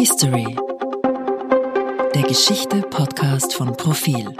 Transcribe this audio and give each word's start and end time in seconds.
History. 0.00 0.56
Der 2.14 2.22
Geschichte-Podcast 2.22 3.52
von 3.52 3.76
Profil. 3.76 4.34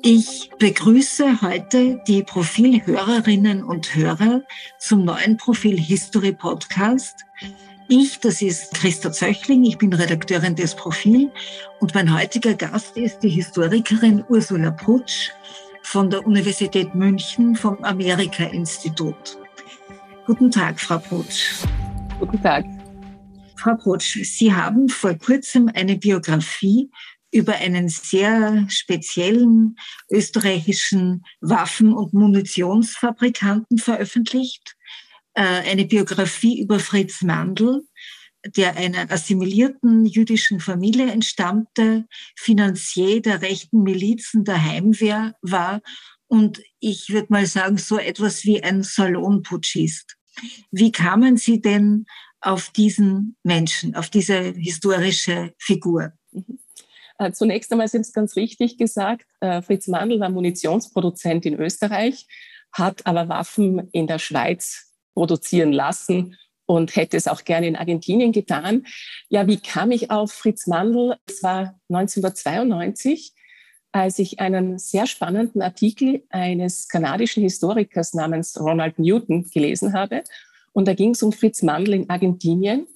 Ich 0.00 0.50
begrüße 0.58 1.42
heute 1.42 2.00
die 2.08 2.22
Profilhörerinnen 2.22 3.62
und 3.62 3.94
Hörer 3.94 4.40
zum 4.78 5.04
neuen 5.04 5.36
Profil 5.36 5.78
History 5.78 6.32
Podcast. 6.32 7.26
Ich, 7.88 8.18
das 8.18 8.40
ist 8.40 8.72
Christa 8.72 9.12
Zöchling, 9.12 9.62
ich 9.64 9.76
bin 9.76 9.92
Redakteurin 9.92 10.56
des 10.56 10.74
Profil 10.74 11.30
und 11.80 11.94
mein 11.94 12.18
heutiger 12.18 12.54
Gast 12.54 12.96
ist 12.96 13.18
die 13.18 13.28
Historikerin 13.28 14.24
Ursula 14.30 14.70
Putsch 14.70 15.32
von 15.82 16.08
der 16.08 16.26
Universität 16.26 16.94
München 16.94 17.56
vom 17.56 17.76
Amerika-Institut. 17.84 19.36
Guten 20.24 20.50
Tag, 20.50 20.80
Frau 20.80 20.96
Putsch. 20.96 21.56
Guten 22.18 22.40
Tag. 22.40 22.64
Frau 23.64 23.76
Protsch, 23.76 24.18
Sie 24.24 24.52
haben 24.52 24.90
vor 24.90 25.14
kurzem 25.14 25.70
eine 25.72 25.96
Biografie 25.96 26.90
über 27.32 27.54
einen 27.54 27.88
sehr 27.88 28.66
speziellen 28.68 29.76
österreichischen 30.10 31.24
Waffen- 31.40 31.94
und 31.94 32.12
Munitionsfabrikanten 32.12 33.78
veröffentlicht. 33.78 34.76
Äh, 35.32 35.62
eine 35.70 35.86
Biografie 35.86 36.60
über 36.60 36.78
Fritz 36.78 37.22
Mandl, 37.22 37.86
der 38.44 38.76
einer 38.76 39.10
assimilierten 39.10 40.04
jüdischen 40.04 40.60
Familie 40.60 41.10
entstammte, 41.10 42.04
Finanzier 42.36 43.22
der 43.22 43.40
rechten 43.40 43.82
Milizen 43.82 44.44
der 44.44 44.62
Heimwehr 44.62 45.36
war 45.40 45.80
und 46.26 46.60
ich 46.80 47.08
würde 47.08 47.28
mal 47.30 47.46
sagen, 47.46 47.78
so 47.78 47.96
etwas 47.96 48.44
wie 48.44 48.62
ein 48.62 48.82
Salonputschist. 48.82 50.16
Wie 50.70 50.92
kamen 50.92 51.38
Sie 51.38 51.62
denn 51.62 52.06
auf 52.44 52.70
diesen 52.70 53.36
Menschen, 53.42 53.94
auf 53.96 54.10
diese 54.10 54.52
historische 54.52 55.54
Figur? 55.58 56.12
Mhm. 56.32 56.58
Äh, 57.18 57.32
zunächst 57.32 57.70
einmal 57.72 57.88
sind 57.88 58.02
es 58.02 58.12
ganz 58.12 58.36
richtig 58.36 58.76
gesagt, 58.76 59.26
äh, 59.40 59.62
Fritz 59.62 59.86
Mandl 59.86 60.20
war 60.20 60.30
Munitionsproduzent 60.30 61.46
in 61.46 61.54
Österreich, 61.54 62.26
hat 62.72 63.06
aber 63.06 63.28
Waffen 63.28 63.88
in 63.92 64.06
der 64.06 64.18
Schweiz 64.18 64.92
produzieren 65.14 65.72
lassen 65.72 66.36
und 66.66 66.96
hätte 66.96 67.16
es 67.16 67.28
auch 67.28 67.44
gerne 67.44 67.68
in 67.68 67.76
Argentinien 67.76 68.32
getan. 68.32 68.84
Ja, 69.28 69.46
wie 69.46 69.58
kam 69.58 69.92
ich 69.92 70.10
auf 70.10 70.32
Fritz 70.32 70.66
Mandl? 70.66 71.16
Es 71.26 71.42
war 71.42 71.78
1992, 71.88 73.32
als 73.92 74.18
ich 74.18 74.40
einen 74.40 74.78
sehr 74.78 75.06
spannenden 75.06 75.62
Artikel 75.62 76.24
eines 76.30 76.88
kanadischen 76.88 77.44
Historikers 77.44 78.12
namens 78.12 78.58
Ronald 78.58 78.98
Newton 78.98 79.48
gelesen 79.50 79.92
habe. 79.92 80.24
Und 80.74 80.86
da 80.86 80.92
ging 80.92 81.10
es 81.10 81.22
um 81.22 81.32
Fritz 81.32 81.62
Mandl 81.62 81.94
in 81.94 82.10
Argentinien. 82.10 82.86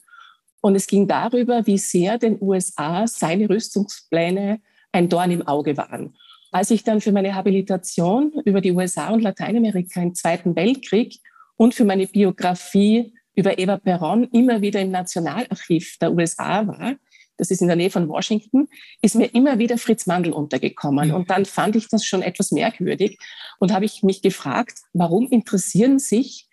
Und 0.61 0.75
es 0.75 0.87
ging 0.87 1.07
darüber, 1.07 1.67
wie 1.67 1.79
sehr 1.79 2.19
den 2.19 2.37
USA 2.43 3.07
seine 3.07 3.49
Rüstungspläne 3.49 4.61
ein 4.93 5.09
Dorn 5.09 5.31
im 5.31 5.47
Auge 5.47 5.77
waren. 5.77 6.17
Als 6.51 6.71
ich 6.71 6.83
dann 6.83 7.01
für 7.01 7.13
meine 7.13 7.35
Habilitation 7.35 8.33
über 8.45 8.61
die 8.61 8.73
USA 8.73 9.11
und 9.11 9.23
Lateinamerika 9.23 10.03
im 10.03 10.15
Zweiten 10.15 10.57
Weltkrieg 10.57 11.21
und 11.57 11.75
für 11.75 11.85
meine 11.85 12.07
Biografie 12.07 13.15
über 13.35 13.59
Eva 13.59 13.77
Perron 13.77 14.25
immer 14.25 14.61
wieder 14.61 14.81
im 14.81 14.91
Nationalarchiv 14.91 15.99
der 16.01 16.13
USA 16.13 16.67
war, 16.67 16.97
das 17.37 17.53
ist 17.53 17.63
in 17.63 17.69
der 17.69 17.77
Nähe 17.77 17.91
von 17.91 18.09
Washington, 18.09 18.67
ist 19.01 19.15
mir 19.15 19.27
immer 19.27 19.61
wieder 19.61 19.79
Fritz 19.79 20.07
Mandl 20.07 20.33
untergekommen. 20.33 21.13
Und 21.13 21.31
dann 21.31 21.45
fand 21.45 21.77
ich 21.77 21.89
das 21.89 22.05
schon 22.05 22.23
etwas 22.23 22.51
merkwürdig 22.51 23.17
und 23.61 23.73
habe 23.73 23.85
ich 23.85 24.03
mich 24.03 24.23
gefragt, 24.23 24.81
warum 24.93 25.29
interessieren 25.29 26.01
sich 26.01 26.48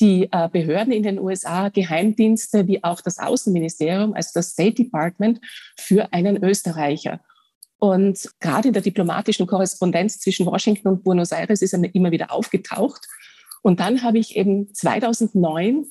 die 0.00 0.28
äh, 0.30 0.48
Behörden 0.48 0.92
in 0.92 1.02
den 1.02 1.18
USA, 1.18 1.68
Geheimdienste 1.68 2.66
wie 2.66 2.82
auch 2.84 3.00
das 3.00 3.18
Außenministerium, 3.18 4.14
also 4.14 4.30
das 4.34 4.50
State 4.50 4.82
Department, 4.82 5.40
für 5.76 6.12
einen 6.12 6.42
Österreicher. 6.42 7.20
Und 7.78 8.28
gerade 8.40 8.68
in 8.68 8.74
der 8.74 8.82
diplomatischen 8.82 9.46
Korrespondenz 9.46 10.18
zwischen 10.18 10.46
Washington 10.46 10.88
und 10.88 11.04
Buenos 11.04 11.32
Aires 11.32 11.62
ist 11.62 11.72
er 11.72 11.94
immer 11.94 12.10
wieder 12.10 12.32
aufgetaucht. 12.32 13.06
Und 13.62 13.80
dann 13.80 14.02
habe 14.02 14.18
ich 14.18 14.36
eben 14.36 14.72
2009 14.74 15.86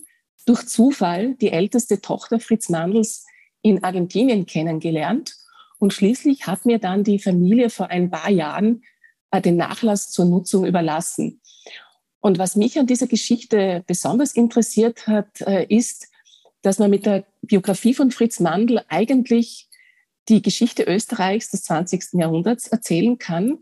durch 0.46 0.68
Zufall 0.68 1.36
die 1.36 1.52
älteste 1.52 2.02
Tochter 2.02 2.40
Fritz 2.40 2.70
Mandels 2.70 3.26
in 3.62 3.84
Argentinien 3.84 4.46
kennengelernt. 4.46 5.34
Und 5.80 5.94
schließlich 5.94 6.48
hat 6.48 6.66
mir 6.66 6.80
dann 6.80 7.04
die 7.04 7.20
Familie 7.20 7.70
vor 7.70 7.90
ein 7.90 8.10
paar 8.10 8.32
Jahren 8.32 8.84
äh, 9.32 9.42
den 9.42 9.58
Nachlass 9.58 10.10
zur 10.12 10.26
Nutzung 10.26 10.66
überlassen. 10.66 11.42
Und 12.28 12.40
was 12.40 12.58
mich 12.58 12.78
an 12.78 12.88
dieser 12.88 13.08
Geschichte 13.08 13.86
besonders 13.88 14.34
interessiert 14.34 15.08
hat, 15.08 15.40
äh, 15.40 15.66
ist, 15.74 16.10
dass 16.62 16.78
man 16.78 16.90
mit 16.90 17.06
der 17.06 17.24
Biografie 17.42 17.94
von 17.94 18.12
Fritz 18.12 18.42
Mandl 18.42 18.82
eigentlich 18.90 19.70
die 20.28 20.42
Geschichte 20.42 20.84
Österreichs 20.84 21.52
des 21.52 21.64
20. 21.64 22.20
Jahrhunderts 22.20 22.68
erzählen 22.68 23.18
kann 23.18 23.60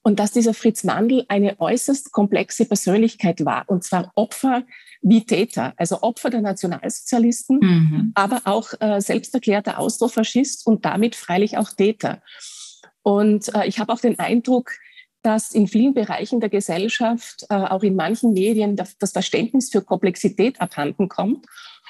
und 0.00 0.18
dass 0.18 0.32
dieser 0.32 0.54
Fritz 0.54 0.82
Mandl 0.82 1.26
eine 1.28 1.60
äußerst 1.60 2.10
komplexe 2.10 2.64
Persönlichkeit 2.64 3.44
war, 3.44 3.64
und 3.66 3.84
zwar 3.84 4.10
Opfer 4.14 4.62
wie 5.02 5.26
Täter, 5.26 5.74
also 5.76 6.00
Opfer 6.00 6.30
der 6.30 6.40
Nationalsozialisten, 6.40 7.58
mhm. 7.58 8.12
aber 8.14 8.40
auch 8.44 8.72
äh, 8.80 8.98
selbsterklärter 8.98 9.78
Austrofaschist 9.78 10.66
und 10.66 10.86
damit 10.86 11.16
freilich 11.16 11.58
auch 11.58 11.70
Täter. 11.70 12.22
Und 13.02 13.54
äh, 13.54 13.66
ich 13.66 13.78
habe 13.78 13.92
auch 13.92 14.00
den 14.00 14.18
Eindruck, 14.18 14.72
dass 15.26 15.50
in 15.50 15.66
vielen 15.66 15.92
Bereichen 15.92 16.38
der 16.38 16.50
Gesellschaft, 16.50 17.46
äh, 17.50 17.54
auch 17.54 17.82
in 17.82 17.96
manchen 17.96 18.32
Medien, 18.32 18.76
das 18.76 19.10
Verständnis 19.10 19.70
für 19.70 19.82
Komplexität 19.82 20.60
abhanden 20.60 21.08
kommt 21.08 21.46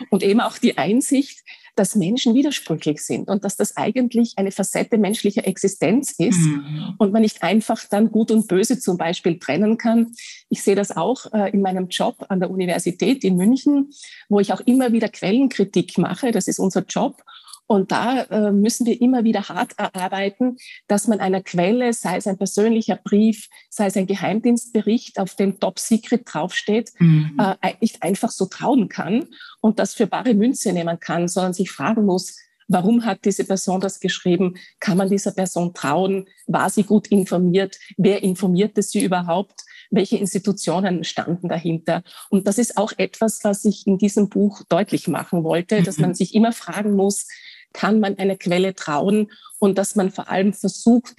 und 0.09 0.23
eben 0.23 0.41
auch 0.41 0.57
die 0.57 0.79
Einsicht, 0.79 1.45
dass 1.75 1.95
Menschen 1.95 2.35
widersprüchlich 2.35 3.03
sind 3.03 3.29
und 3.29 3.45
dass 3.45 3.57
das 3.57 3.77
eigentlich 3.77 4.33
eine 4.37 4.53
Facette 4.53 4.97
menschlicher 4.97 5.47
Existenz 5.47 6.13
ist 6.13 6.39
mhm. 6.39 6.95
und 6.97 7.13
man 7.13 7.21
nicht 7.21 7.43
einfach 7.43 7.85
dann 7.91 8.11
Gut 8.11 8.31
und 8.31 8.49
Böse 8.49 8.79
zum 8.79 8.97
Beispiel 8.97 9.39
trennen 9.39 9.77
kann. 9.77 10.15
Ich 10.49 10.63
sehe 10.63 10.75
das 10.75 10.97
auch 10.97 11.31
äh, 11.35 11.51
in 11.51 11.61
meinem 11.61 11.89
Job 11.89 12.25
an 12.31 12.41
der 12.41 12.51
Universität 12.51 13.23
in 13.23 13.37
München, 13.37 13.91
wo 14.31 14.41
ich 14.41 14.55
auch 14.55 14.63
immer 14.63 14.93
wieder 14.93 15.11
Quellenkritik 15.11 15.99
mache. 15.99 16.33
Das 16.33 16.49
ist 16.49 16.59
unser 16.59 16.87
Job. 16.87 17.23
Und 17.66 17.91
da 17.91 18.22
äh, 18.22 18.53
müssen 18.53 18.87
wir 18.87 19.00
immer 19.00 19.25
wieder 19.25 19.49
hart 19.49 19.72
erarbeiten, 19.77 20.56
dass 20.87 21.09
man 21.09 21.21
einer 21.21 21.43
Quelle, 21.43 21.93
sei 21.93 22.16
es 22.16 22.27
ein 22.27 22.38
persönlicher 22.38 22.97
Brief, 22.97 23.49
sei 23.71 23.87
es 23.87 23.97
ein 23.97 24.06
Geheimdienstbericht, 24.06 25.19
auf 25.19 25.34
dem 25.34 25.59
Top 25.59 25.78
Secret 25.78 26.22
draufsteht, 26.25 26.93
mhm. 26.99 27.38
äh, 27.41 27.75
nicht 27.81 28.03
einfach 28.03 28.31
so 28.31 28.47
trauen 28.47 28.88
kann 28.88 29.27
und 29.60 29.78
das 29.78 29.94
für 29.94 30.06
bare 30.06 30.34
Münze 30.34 30.72
nehmen 30.72 31.00
kann, 31.00 31.28
sondern 31.28 31.54
sich 31.54 31.71
fragen 31.71 32.04
muss, 32.04 32.37
Warum 32.69 33.04
hat 33.04 33.25
diese 33.25 33.44
Person 33.44 33.81
das 33.81 34.00
geschrieben? 34.00 34.56
Kann 34.81 34.98
man 34.98 35.09
dieser 35.09 35.31
Person 35.31 35.72
trauen? 35.72 36.27
War 36.47 36.69
sie 36.69 36.83
gut 36.83 37.06
informiert? 37.09 37.78
Wer 37.97 38.22
informierte 38.22 38.83
sie 38.83 39.04
überhaupt? 39.04 39.62
Welche 39.91 40.16
Institutionen 40.16 41.04
standen 41.04 41.48
dahinter? 41.48 42.03
Und 42.28 42.48
das 42.48 42.59
ist 42.59 42.77
auch 42.77 42.93
etwas, 42.97 43.44
was 43.44 43.65
ich 43.65 43.87
in 43.87 43.98
diesem 43.98 44.28
Buch 44.28 44.62
deutlich 44.69 45.06
machen 45.06 45.44
wollte, 45.44 45.83
dass 45.83 45.98
man 45.98 46.10
mhm. 46.10 46.15
sich 46.15 46.34
immer 46.34 46.53
fragen 46.53 46.94
muss, 46.94 47.28
kann 47.77 48.01
man 48.01 48.19
einer 48.19 48.37
Quelle 48.37 48.75
trauen 48.75 49.31
und 49.59 49.77
dass 49.79 49.95
man 49.95 50.11
vor 50.11 50.29
allem 50.31 50.53
versucht, 50.55 51.15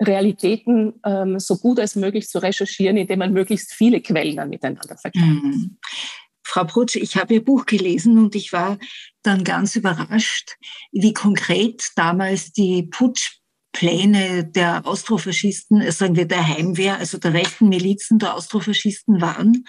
Realitäten 0.00 0.94
ähm, 1.04 1.38
so 1.38 1.56
gut 1.56 1.80
als 1.80 1.96
möglich 1.96 2.28
zu 2.28 2.38
recherchieren, 2.38 2.96
indem 2.96 3.20
man 3.20 3.32
möglichst 3.32 3.72
viele 3.72 4.00
Quellen 4.00 4.36
dann 4.36 4.50
miteinander 4.50 4.96
vergleicht. 4.98 5.26
Mhm. 5.26 5.78
Frau 6.42 6.64
Prutsch, 6.64 6.96
ich 6.96 7.16
habe 7.16 7.34
Ihr 7.34 7.44
Buch 7.44 7.64
gelesen 7.64 8.18
und 8.18 8.34
ich 8.34 8.52
war 8.52 8.78
dann 9.22 9.44
ganz 9.44 9.76
überrascht, 9.76 10.56
wie 10.92 11.14
konkret 11.14 11.90
damals 11.96 12.52
die 12.52 12.82
Putschpläne 12.82 14.44
der 14.44 14.86
Austrofaschisten, 14.86 15.90
sagen 15.90 16.16
wir 16.16 16.26
der 16.26 16.46
Heimwehr, 16.46 16.98
also 16.98 17.16
der 17.16 17.32
rechten 17.32 17.68
Milizen 17.68 18.18
der 18.18 18.34
Austrofaschisten 18.34 19.20
waren. 19.22 19.64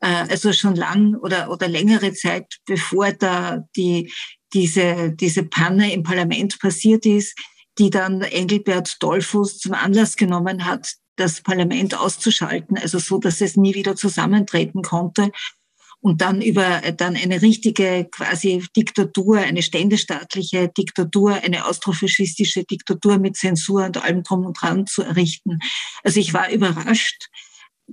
Äh, 0.00 0.26
also 0.28 0.52
schon 0.52 0.76
lang 0.76 1.14
oder, 1.16 1.50
oder 1.50 1.68
längere 1.68 2.12
Zeit, 2.12 2.58
bevor 2.66 3.12
da 3.12 3.64
die 3.76 4.12
diese, 4.54 5.12
diese 5.12 5.42
Panne 5.44 5.92
im 5.92 6.02
Parlament 6.02 6.58
passiert 6.58 7.04
ist, 7.04 7.38
die 7.78 7.90
dann 7.90 8.22
Engelbert 8.22 8.96
Dollfuß 9.00 9.58
zum 9.58 9.74
Anlass 9.74 10.16
genommen 10.16 10.64
hat, 10.64 10.94
das 11.16 11.42
Parlament 11.42 11.98
auszuschalten, 11.98 12.78
also 12.78 12.98
so, 12.98 13.18
dass 13.18 13.40
es 13.40 13.56
nie 13.56 13.74
wieder 13.74 13.96
zusammentreten 13.96 14.82
konnte 14.82 15.30
und 16.00 16.20
dann 16.20 16.40
über 16.40 16.80
dann 16.96 17.16
eine 17.16 17.42
richtige 17.42 18.08
quasi 18.10 18.64
Diktatur, 18.76 19.38
eine 19.38 19.62
ständestaatliche 19.62 20.68
Diktatur, 20.68 21.34
eine 21.34 21.66
austrofaschistische 21.66 22.64
Diktatur 22.64 23.18
mit 23.18 23.36
Zensur 23.36 23.84
und 23.84 24.02
allem 24.02 24.22
drum 24.22 24.46
und 24.46 24.60
dran 24.60 24.86
zu 24.86 25.02
errichten. 25.02 25.58
Also 26.04 26.20
ich 26.20 26.32
war 26.32 26.50
überrascht 26.50 27.28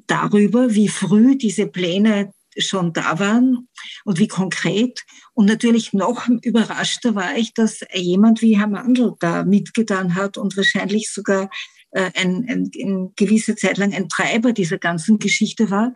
darüber, 0.07 0.73
wie 0.73 0.87
früh 0.87 1.37
diese 1.37 1.67
Pläne 1.67 2.31
schon 2.57 2.93
da 2.93 3.19
waren 3.19 3.67
und 4.05 4.19
wie 4.19 4.27
konkret. 4.27 5.03
Und 5.33 5.45
natürlich 5.45 5.93
noch 5.93 6.27
überraschter 6.41 7.15
war 7.15 7.37
ich, 7.37 7.53
dass 7.53 7.81
jemand 7.93 8.41
wie 8.41 8.57
Herr 8.57 8.67
Mandl 8.67 9.15
da 9.19 9.43
mitgetan 9.43 10.15
hat 10.15 10.37
und 10.37 10.55
wahrscheinlich 10.55 11.11
sogar 11.11 11.49
äh, 11.91 12.11
ein, 12.15 12.45
ein, 12.49 12.71
eine 12.81 13.11
gewisse 13.15 13.55
Zeit 13.55 13.77
lang 13.77 13.93
ein 13.93 14.09
Treiber 14.09 14.53
dieser 14.53 14.77
ganzen 14.77 15.19
Geschichte 15.19 15.69
war. 15.69 15.93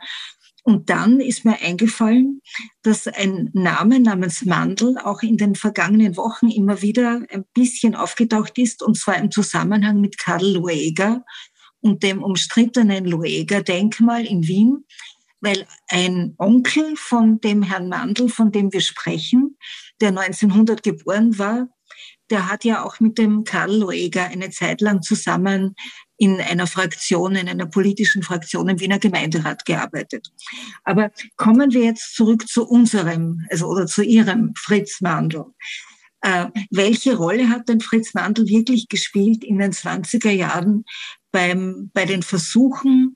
Und 0.64 0.90
dann 0.90 1.20
ist 1.20 1.46
mir 1.46 1.60
eingefallen, 1.62 2.42
dass 2.84 3.08
ein 3.08 3.50
Name 3.54 4.00
namens 4.00 4.46
Mandel 4.46 4.98
auch 4.98 5.24
in 5.24 5.38
den 5.38 5.56
vergangenen 5.56 6.18
Wochen 6.18 6.50
immer 6.50 6.82
wieder 6.82 7.22
ein 7.32 7.46
bisschen 7.54 7.96
aufgetaucht 7.96 8.58
ist, 8.58 8.84
und 8.84 8.98
zwar 8.98 9.18
im 9.18 9.32
Zusammenhang 9.32 10.02
mit 10.02 10.18
Karl 10.18 10.46
Lueger 10.46 11.24
und 11.82 12.04
dem 12.04 12.24
umstrittenen 12.24 13.06
Lueger-Denkmal 13.06 14.26
in 14.26 14.48
Wien, 14.48 14.86
weil 15.42 15.66
ein 15.88 16.36
Onkel 16.38 16.96
von 16.96 17.40
dem 17.40 17.64
Herrn 17.64 17.90
Mandel, 17.90 18.30
von 18.30 18.52
dem 18.52 18.74
wir 18.74 18.82
sprechen, 18.82 19.58
der 20.02 20.10
1900 20.10 20.84
geboren 20.84 21.38
war, 21.38 21.70
der 22.30 22.50
hat 22.50 22.64
ja 22.64 22.84
auch 22.84 23.00
mit 23.00 23.18
dem 23.18 23.44
Karl 23.44 23.76
Lueger 23.76 24.26
eine 24.26 24.50
Zeit 24.52 24.82
lang 24.82 25.02
zusammen 25.02 25.76
in 26.18 26.40
einer 26.40 26.68
Fraktion, 26.68 27.36
in 27.36 27.48
einer 27.48 27.66
politischen 27.66 28.24
Fraktion 28.24 28.70
im 28.70 28.80
Wiener 28.80 29.00
Gemeinderat 29.00 29.66
gearbeitet. 29.66 30.32
Aber 30.84 31.12
kommen 31.38 31.74
wir 31.74 31.84
jetzt 31.84 32.16
zurück 32.16 32.48
zu 32.48 32.68
unserem, 32.68 33.46
also 33.50 33.68
oder 33.68 33.88
zu 33.88 34.04
Ihrem 34.04 34.54
Fritz 34.56 35.02
Mandl. 35.02 35.46
Äh, 36.22 36.48
welche 36.70 37.16
Rolle 37.16 37.50
hat 37.50 37.70
denn 37.70 37.80
Fritz 37.80 38.14
Mandl 38.14 38.46
wirklich 38.48 38.90
gespielt 38.90 39.44
in 39.44 39.58
den 39.58 39.72
20er 39.72 40.32
Jahren 40.32 40.84
beim, 41.32 41.92
bei 41.94 42.06
den 42.06 42.24
Versuchen, 42.24 43.16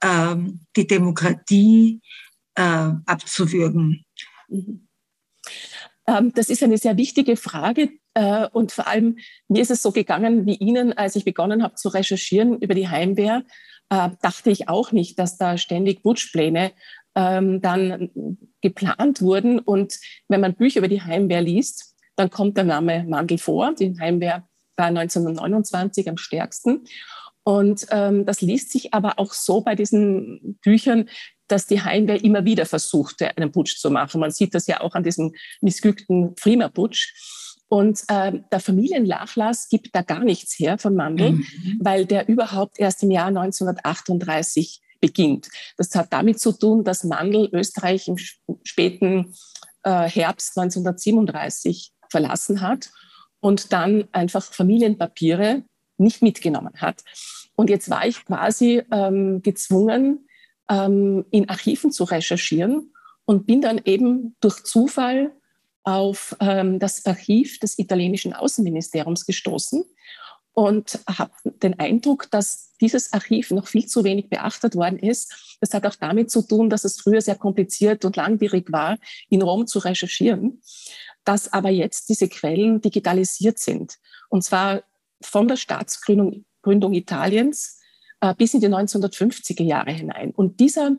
äh, 0.00 0.36
die 0.76 0.86
Demokratie 0.86 2.00
äh, 2.54 2.90
abzuwürgen? 3.06 4.04
Mhm. 4.48 4.88
Ähm, 6.06 6.32
das 6.34 6.48
ist 6.48 6.62
eine 6.62 6.78
sehr 6.78 6.96
wichtige 6.96 7.36
Frage. 7.36 7.90
Äh, 8.14 8.48
und 8.52 8.72
vor 8.72 8.86
allem, 8.86 9.18
mir 9.48 9.62
ist 9.62 9.70
es 9.70 9.82
so 9.82 9.92
gegangen 9.92 10.46
wie 10.46 10.56
Ihnen, 10.56 10.92
als 10.92 11.16
ich 11.16 11.24
begonnen 11.24 11.62
habe 11.62 11.74
zu 11.74 11.88
recherchieren 11.88 12.58
über 12.58 12.74
die 12.74 12.88
Heimwehr, 12.88 13.44
äh, 13.90 14.10
dachte 14.20 14.50
ich 14.50 14.68
auch 14.68 14.92
nicht, 14.92 15.18
dass 15.18 15.38
da 15.38 15.56
ständig 15.58 16.02
Putschpläne 16.02 16.72
ähm, 17.14 17.60
dann 17.60 18.10
geplant 18.60 19.22
wurden. 19.22 19.58
Und 19.58 19.98
wenn 20.28 20.40
man 20.40 20.54
Bücher 20.54 20.78
über 20.78 20.88
die 20.88 21.02
Heimwehr 21.02 21.42
liest, 21.42 21.94
dann 22.16 22.30
kommt 22.30 22.56
der 22.56 22.64
Name 22.64 23.04
Mandel 23.04 23.38
vor. 23.38 23.74
Die 23.74 23.98
Heimwehr 23.98 24.48
war 24.76 24.86
1929 24.86 26.08
am 26.08 26.16
stärksten. 26.16 26.84
Und 27.44 27.86
ähm, 27.90 28.24
das 28.24 28.40
liest 28.40 28.70
sich 28.70 28.94
aber 28.94 29.18
auch 29.18 29.32
so 29.32 29.62
bei 29.62 29.74
diesen 29.74 30.58
Büchern, 30.62 31.08
dass 31.48 31.66
die 31.66 31.82
Heimwehr 31.82 32.22
immer 32.22 32.44
wieder 32.44 32.66
versuchte, 32.66 33.36
einen 33.36 33.52
Putsch 33.52 33.78
zu 33.78 33.90
machen. 33.90 34.20
Man 34.20 34.30
sieht 34.30 34.54
das 34.54 34.66
ja 34.66 34.80
auch 34.80 34.94
an 34.94 35.02
diesem 35.02 35.32
missglückten 35.60 36.34
Frima-Putsch. 36.38 37.12
Und 37.68 38.02
äh, 38.08 38.40
der 38.52 38.60
Familiennachlass 38.60 39.68
gibt 39.68 39.94
da 39.94 40.02
gar 40.02 40.24
nichts 40.24 40.58
her 40.58 40.78
von 40.78 40.94
Mandel, 40.94 41.32
mhm. 41.32 41.78
weil 41.80 42.04
der 42.06 42.28
überhaupt 42.28 42.78
erst 42.78 43.02
im 43.02 43.10
Jahr 43.10 43.28
1938 43.28 44.80
beginnt. 45.00 45.48
Das 45.76 45.94
hat 45.94 46.12
damit 46.12 46.38
zu 46.38 46.52
tun, 46.52 46.84
dass 46.84 47.02
Mandel 47.02 47.48
Österreich 47.52 48.08
im 48.08 48.16
späten 48.62 49.34
äh, 49.82 50.08
Herbst 50.08 50.56
1937 50.56 51.92
verlassen 52.10 52.60
hat 52.60 52.90
und 53.40 53.72
dann 53.72 54.08
einfach 54.12 54.44
Familienpapiere 54.44 55.64
nicht 56.02 56.22
mitgenommen 56.22 56.74
hat. 56.76 57.02
Und 57.54 57.70
jetzt 57.70 57.90
war 57.90 58.06
ich 58.06 58.24
quasi 58.24 58.82
ähm, 58.90 59.42
gezwungen, 59.42 60.28
ähm, 60.70 61.24
in 61.30 61.48
Archiven 61.48 61.92
zu 61.92 62.04
recherchieren 62.04 62.92
und 63.24 63.46
bin 63.46 63.60
dann 63.60 63.80
eben 63.84 64.36
durch 64.40 64.64
Zufall 64.64 65.32
auf 65.84 66.36
ähm, 66.40 66.78
das 66.78 67.04
Archiv 67.06 67.58
des 67.58 67.78
italienischen 67.78 68.32
Außenministeriums 68.32 69.26
gestoßen 69.26 69.84
und 70.54 71.00
habe 71.08 71.32
den 71.44 71.78
Eindruck, 71.78 72.30
dass 72.30 72.74
dieses 72.80 73.12
Archiv 73.12 73.50
noch 73.50 73.66
viel 73.66 73.86
zu 73.86 74.04
wenig 74.04 74.28
beachtet 74.28 74.76
worden 74.76 74.98
ist. 74.98 75.56
Das 75.60 75.72
hat 75.72 75.86
auch 75.86 75.96
damit 75.96 76.30
zu 76.30 76.42
tun, 76.42 76.68
dass 76.68 76.84
es 76.84 77.00
früher 77.00 77.20
sehr 77.20 77.36
kompliziert 77.36 78.04
und 78.04 78.16
langwierig 78.16 78.70
war, 78.70 78.98
in 79.28 79.42
Rom 79.42 79.66
zu 79.66 79.78
recherchieren, 79.78 80.60
dass 81.24 81.52
aber 81.52 81.70
jetzt 81.70 82.08
diese 82.08 82.28
Quellen 82.28 82.80
digitalisiert 82.80 83.58
sind. 83.58 83.98
Und 84.28 84.44
zwar 84.44 84.82
von 85.22 85.48
der 85.48 85.56
Staatsgründung 85.56 86.44
Gründung 86.62 86.94
Italiens 86.94 87.80
äh, 88.20 88.34
bis 88.34 88.54
in 88.54 88.60
die 88.60 88.68
1950er 88.68 89.64
Jahre 89.64 89.92
hinein. 89.92 90.30
Und 90.30 90.60
dieser 90.60 90.96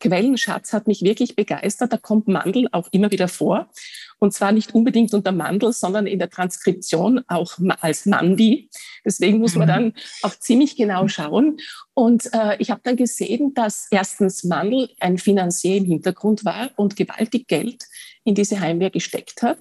Quellenschatz 0.00 0.72
hat 0.72 0.88
mich 0.88 1.02
wirklich 1.02 1.36
begeistert. 1.36 1.92
Da 1.92 1.96
kommt 1.96 2.26
Mandel 2.26 2.66
auch 2.72 2.88
immer 2.90 3.12
wieder 3.12 3.28
vor. 3.28 3.70
Und 4.18 4.32
zwar 4.32 4.50
nicht 4.50 4.74
unbedingt 4.74 5.14
unter 5.14 5.30
Mandel, 5.30 5.72
sondern 5.72 6.08
in 6.08 6.18
der 6.18 6.28
Transkription 6.28 7.22
auch 7.28 7.58
als 7.80 8.06
Mandi. 8.06 8.68
Deswegen 9.04 9.38
muss 9.38 9.54
man 9.54 9.68
mhm. 9.68 9.72
dann 9.72 9.92
auch 10.22 10.34
ziemlich 10.36 10.74
genau 10.76 11.06
schauen. 11.06 11.58
Und 11.94 12.32
äh, 12.32 12.56
ich 12.58 12.70
habe 12.70 12.80
dann 12.82 12.96
gesehen, 12.96 13.54
dass 13.54 13.86
erstens 13.92 14.42
Mandel 14.42 14.90
ein 14.98 15.18
Finanzier 15.18 15.76
im 15.76 15.84
Hintergrund 15.84 16.44
war 16.44 16.70
und 16.76 16.96
gewaltig 16.96 17.46
Geld 17.46 17.84
in 18.24 18.34
diese 18.34 18.58
Heimwehr 18.58 18.90
gesteckt 18.90 19.42
hat 19.42 19.58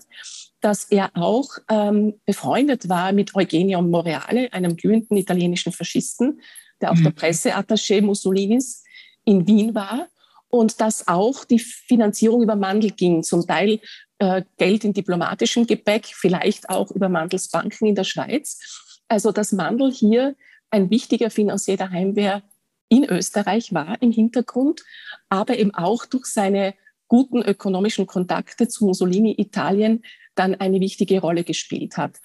dass 0.61 0.85
er 0.85 1.11
auch 1.15 1.49
ähm, 1.69 2.19
befreundet 2.25 2.87
war 2.87 3.11
mit 3.11 3.35
Eugenio 3.35 3.81
Moreale, 3.81 4.53
einem 4.53 4.75
glühenden 4.75 5.17
italienischen 5.17 5.71
Faschisten, 5.71 6.41
der 6.79 6.91
auch 6.91 6.95
mhm. 6.95 7.03
der 7.03 7.11
Presseattaché 7.11 8.01
Mussolinis 8.01 8.83
in 9.25 9.47
Wien 9.47 9.75
war 9.75 10.07
und 10.49 10.79
dass 10.79 11.07
auch 11.07 11.45
die 11.45 11.59
Finanzierung 11.59 12.43
über 12.43 12.55
Mandel 12.55 12.91
ging, 12.91 13.23
zum 13.23 13.45
Teil 13.45 13.79
äh, 14.19 14.43
Geld 14.57 14.83
in 14.83 14.93
diplomatischem 14.93 15.65
Gepäck, 15.65 16.07
vielleicht 16.13 16.69
auch 16.69 16.91
über 16.91 17.09
Mandels 17.09 17.49
Banken 17.49 17.87
in 17.87 17.95
der 17.95 18.03
Schweiz. 18.03 18.59
Also 19.07 19.31
dass 19.31 19.51
Mandel 19.51 19.91
hier 19.91 20.35
ein 20.69 20.89
wichtiger 20.89 21.29
Finanzier 21.29 21.77
der 21.77 21.91
Heimwehr 21.91 22.43
in 22.87 23.05
Österreich 23.05 23.73
war 23.73 24.01
im 24.01 24.11
Hintergrund, 24.11 24.83
aber 25.29 25.57
eben 25.57 25.73
auch 25.73 26.05
durch 26.05 26.25
seine 26.25 26.75
guten 27.07 27.41
ökonomischen 27.41 28.05
Kontakte 28.05 28.67
zu 28.67 28.85
Mussolini 28.85 29.35
Italien 29.37 30.03
dann 30.35 30.55
eine 30.55 30.79
wichtige 30.79 31.19
Rolle 31.19 31.43
gespielt 31.43 31.97
hat. 31.97 32.17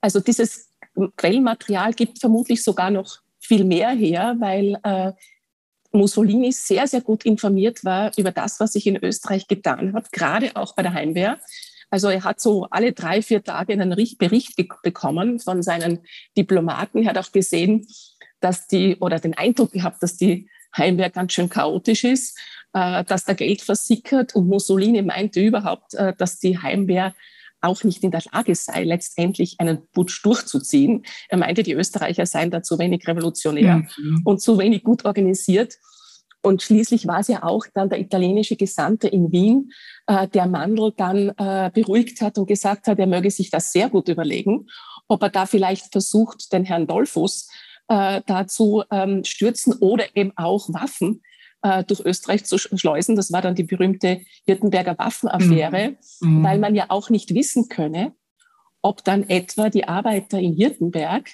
Also 0.00 0.20
dieses 0.20 0.70
Quellenmaterial 1.16 1.92
gibt 1.92 2.18
vermutlich 2.18 2.62
sogar 2.62 2.90
noch 2.90 3.18
viel 3.38 3.64
mehr 3.64 3.90
her, 3.90 4.36
weil 4.38 4.78
äh, 4.82 5.12
Mussolini 5.92 6.52
sehr, 6.52 6.86
sehr 6.86 7.00
gut 7.00 7.24
informiert 7.24 7.84
war 7.84 8.12
über 8.16 8.30
das, 8.30 8.60
was 8.60 8.72
sich 8.72 8.86
in 8.86 9.02
Österreich 9.02 9.46
getan 9.48 9.94
hat, 9.94 10.12
gerade 10.12 10.54
auch 10.54 10.74
bei 10.74 10.82
der 10.82 10.94
Heimwehr. 10.94 11.38
Also 11.90 12.08
er 12.08 12.24
hat 12.24 12.40
so 12.40 12.66
alle 12.70 12.92
drei, 12.92 13.22
vier 13.22 13.42
Tage 13.42 13.72
einen 13.72 13.90
Bericht 13.90 14.56
bekommen 14.82 15.38
von 15.38 15.62
seinen 15.62 16.00
Diplomaten. 16.36 17.02
Er 17.02 17.10
hat 17.10 17.18
auch 17.18 17.32
gesehen, 17.32 17.86
dass 18.40 18.66
die, 18.66 18.96
oder 18.96 19.18
den 19.20 19.34
Eindruck 19.34 19.72
gehabt, 19.72 20.02
dass 20.02 20.16
die 20.16 20.48
Heimwehr 20.76 21.10
ganz 21.10 21.32
schön 21.32 21.48
chaotisch 21.48 22.04
ist, 22.04 22.38
äh, 22.74 23.04
dass 23.04 23.24
da 23.24 23.32
Geld 23.32 23.62
versickert. 23.62 24.34
Und 24.34 24.48
Mussolini 24.48 25.02
meinte 25.02 25.40
überhaupt, 25.40 25.94
äh, 25.94 26.12
dass 26.16 26.38
die 26.38 26.58
Heimwehr 26.58 27.14
auch 27.60 27.84
nicht 27.84 28.02
in 28.04 28.10
der 28.10 28.22
Lage 28.32 28.54
sei, 28.54 28.84
letztendlich 28.84 29.56
einen 29.58 29.86
Putsch 29.92 30.24
durchzuziehen. 30.24 31.04
Er 31.28 31.38
meinte, 31.38 31.62
die 31.62 31.72
Österreicher 31.72 32.26
seien 32.26 32.50
da 32.50 32.62
zu 32.62 32.78
wenig 32.78 33.06
revolutionär 33.06 33.86
mhm. 33.98 34.22
und 34.24 34.40
zu 34.40 34.58
wenig 34.58 34.84
gut 34.84 35.04
organisiert. 35.04 35.74
Und 36.42 36.62
schließlich 36.62 37.08
war 37.08 37.20
es 37.20 37.28
ja 37.28 37.42
auch 37.42 37.64
dann 37.74 37.88
der 37.88 37.98
italienische 37.98 38.54
Gesandte 38.54 39.08
in 39.08 39.32
Wien, 39.32 39.72
äh, 40.06 40.28
der 40.28 40.46
Mandel 40.46 40.92
dann 40.96 41.30
äh, 41.36 41.70
beruhigt 41.74 42.20
hat 42.20 42.38
und 42.38 42.46
gesagt 42.46 42.86
hat, 42.86 42.98
er 42.98 43.08
möge 43.08 43.30
sich 43.30 43.50
das 43.50 43.72
sehr 43.72 43.88
gut 43.90 44.08
überlegen, 44.08 44.66
ob 45.08 45.22
er 45.22 45.30
da 45.30 45.46
vielleicht 45.46 45.90
versucht, 45.90 46.52
den 46.52 46.64
Herrn 46.64 46.86
Dollfuss 46.86 47.48
äh, 47.88 48.20
dazu 48.26 48.84
ähm, 48.90 49.24
stürzen 49.24 49.74
oder 49.80 50.04
eben 50.14 50.32
auch 50.36 50.68
Waffen 50.72 51.22
äh, 51.62 51.84
durch 51.84 52.00
Österreich 52.00 52.44
zu 52.44 52.58
schleusen. 52.58 53.16
Das 53.16 53.32
war 53.32 53.42
dann 53.42 53.54
die 53.54 53.64
berühmte 53.64 54.22
Hirtenberger 54.46 54.98
Waffenaffäre, 54.98 55.96
mhm. 56.20 56.44
weil 56.44 56.58
man 56.58 56.74
ja 56.74 56.86
auch 56.88 57.10
nicht 57.10 57.34
wissen 57.34 57.68
könne, 57.68 58.14
ob 58.82 59.04
dann 59.04 59.28
etwa 59.28 59.68
die 59.68 59.88
Arbeiter 59.88 60.38
in 60.38 60.52
Hirtenberg, 60.52 61.30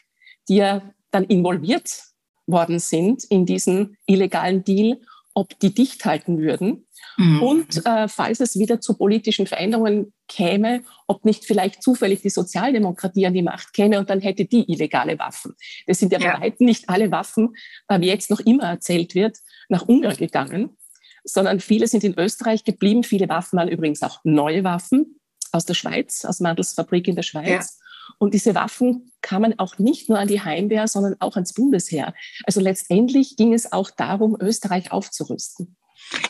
die 0.48 0.56
ja 0.56 0.82
dann 1.10 1.24
involviert 1.24 2.04
worden 2.46 2.78
sind 2.78 3.24
in 3.24 3.46
diesen 3.46 3.96
illegalen 4.06 4.64
Deal, 4.64 5.00
ob 5.34 5.58
die 5.60 5.74
dicht 5.74 6.04
halten 6.04 6.38
würden. 6.38 6.86
Mhm. 7.16 7.42
Und 7.42 7.86
äh, 7.86 8.08
falls 8.08 8.40
es 8.40 8.58
wieder 8.58 8.80
zu 8.80 8.94
politischen 8.96 9.46
Veränderungen 9.46 10.12
käme, 10.28 10.82
ob 11.06 11.24
nicht 11.24 11.44
vielleicht 11.44 11.82
zufällig 11.82 12.22
die 12.22 12.30
Sozialdemokratie 12.30 13.26
an 13.26 13.34
die 13.34 13.42
Macht 13.42 13.72
käme 13.72 13.98
und 13.98 14.08
dann 14.10 14.20
hätte 14.20 14.44
die 14.44 14.70
illegale 14.70 15.18
Waffen. 15.18 15.54
Das 15.86 15.98
sind 15.98 16.12
ja, 16.12 16.18
ja. 16.18 16.34
bei 16.34 16.46
weitem 16.46 16.66
nicht 16.66 16.88
alle 16.88 17.10
Waffen, 17.10 17.54
äh, 17.88 18.00
wie 18.00 18.06
jetzt 18.06 18.30
noch 18.30 18.40
immer 18.40 18.64
erzählt 18.64 19.14
wird, 19.14 19.38
nach 19.68 19.86
Ungarn 19.86 20.16
gegangen, 20.16 20.76
sondern 21.24 21.60
viele 21.60 21.86
sind 21.86 22.04
in 22.04 22.18
Österreich 22.18 22.64
geblieben. 22.64 23.04
Viele 23.04 23.28
Waffen 23.28 23.58
waren 23.58 23.68
übrigens 23.68 24.02
auch 24.02 24.20
neue 24.24 24.64
Waffen 24.64 25.20
aus 25.52 25.66
der 25.66 25.74
Schweiz, 25.74 26.24
aus 26.24 26.40
Mandels 26.40 26.72
Fabrik 26.72 27.08
in 27.08 27.16
der 27.16 27.22
Schweiz. 27.22 27.78
Ja. 27.78 27.82
Und 28.18 28.34
diese 28.34 28.54
Waffen 28.54 29.12
kamen 29.20 29.58
auch 29.58 29.78
nicht 29.78 30.08
nur 30.08 30.18
an 30.18 30.28
die 30.28 30.40
Heimwehr, 30.40 30.88
sondern 30.88 31.16
auch 31.20 31.36
ans 31.36 31.54
Bundesheer. 31.54 32.14
Also 32.44 32.60
letztendlich 32.60 33.36
ging 33.36 33.52
es 33.52 33.72
auch 33.72 33.90
darum, 33.90 34.36
Österreich 34.40 34.92
aufzurüsten. 34.92 35.76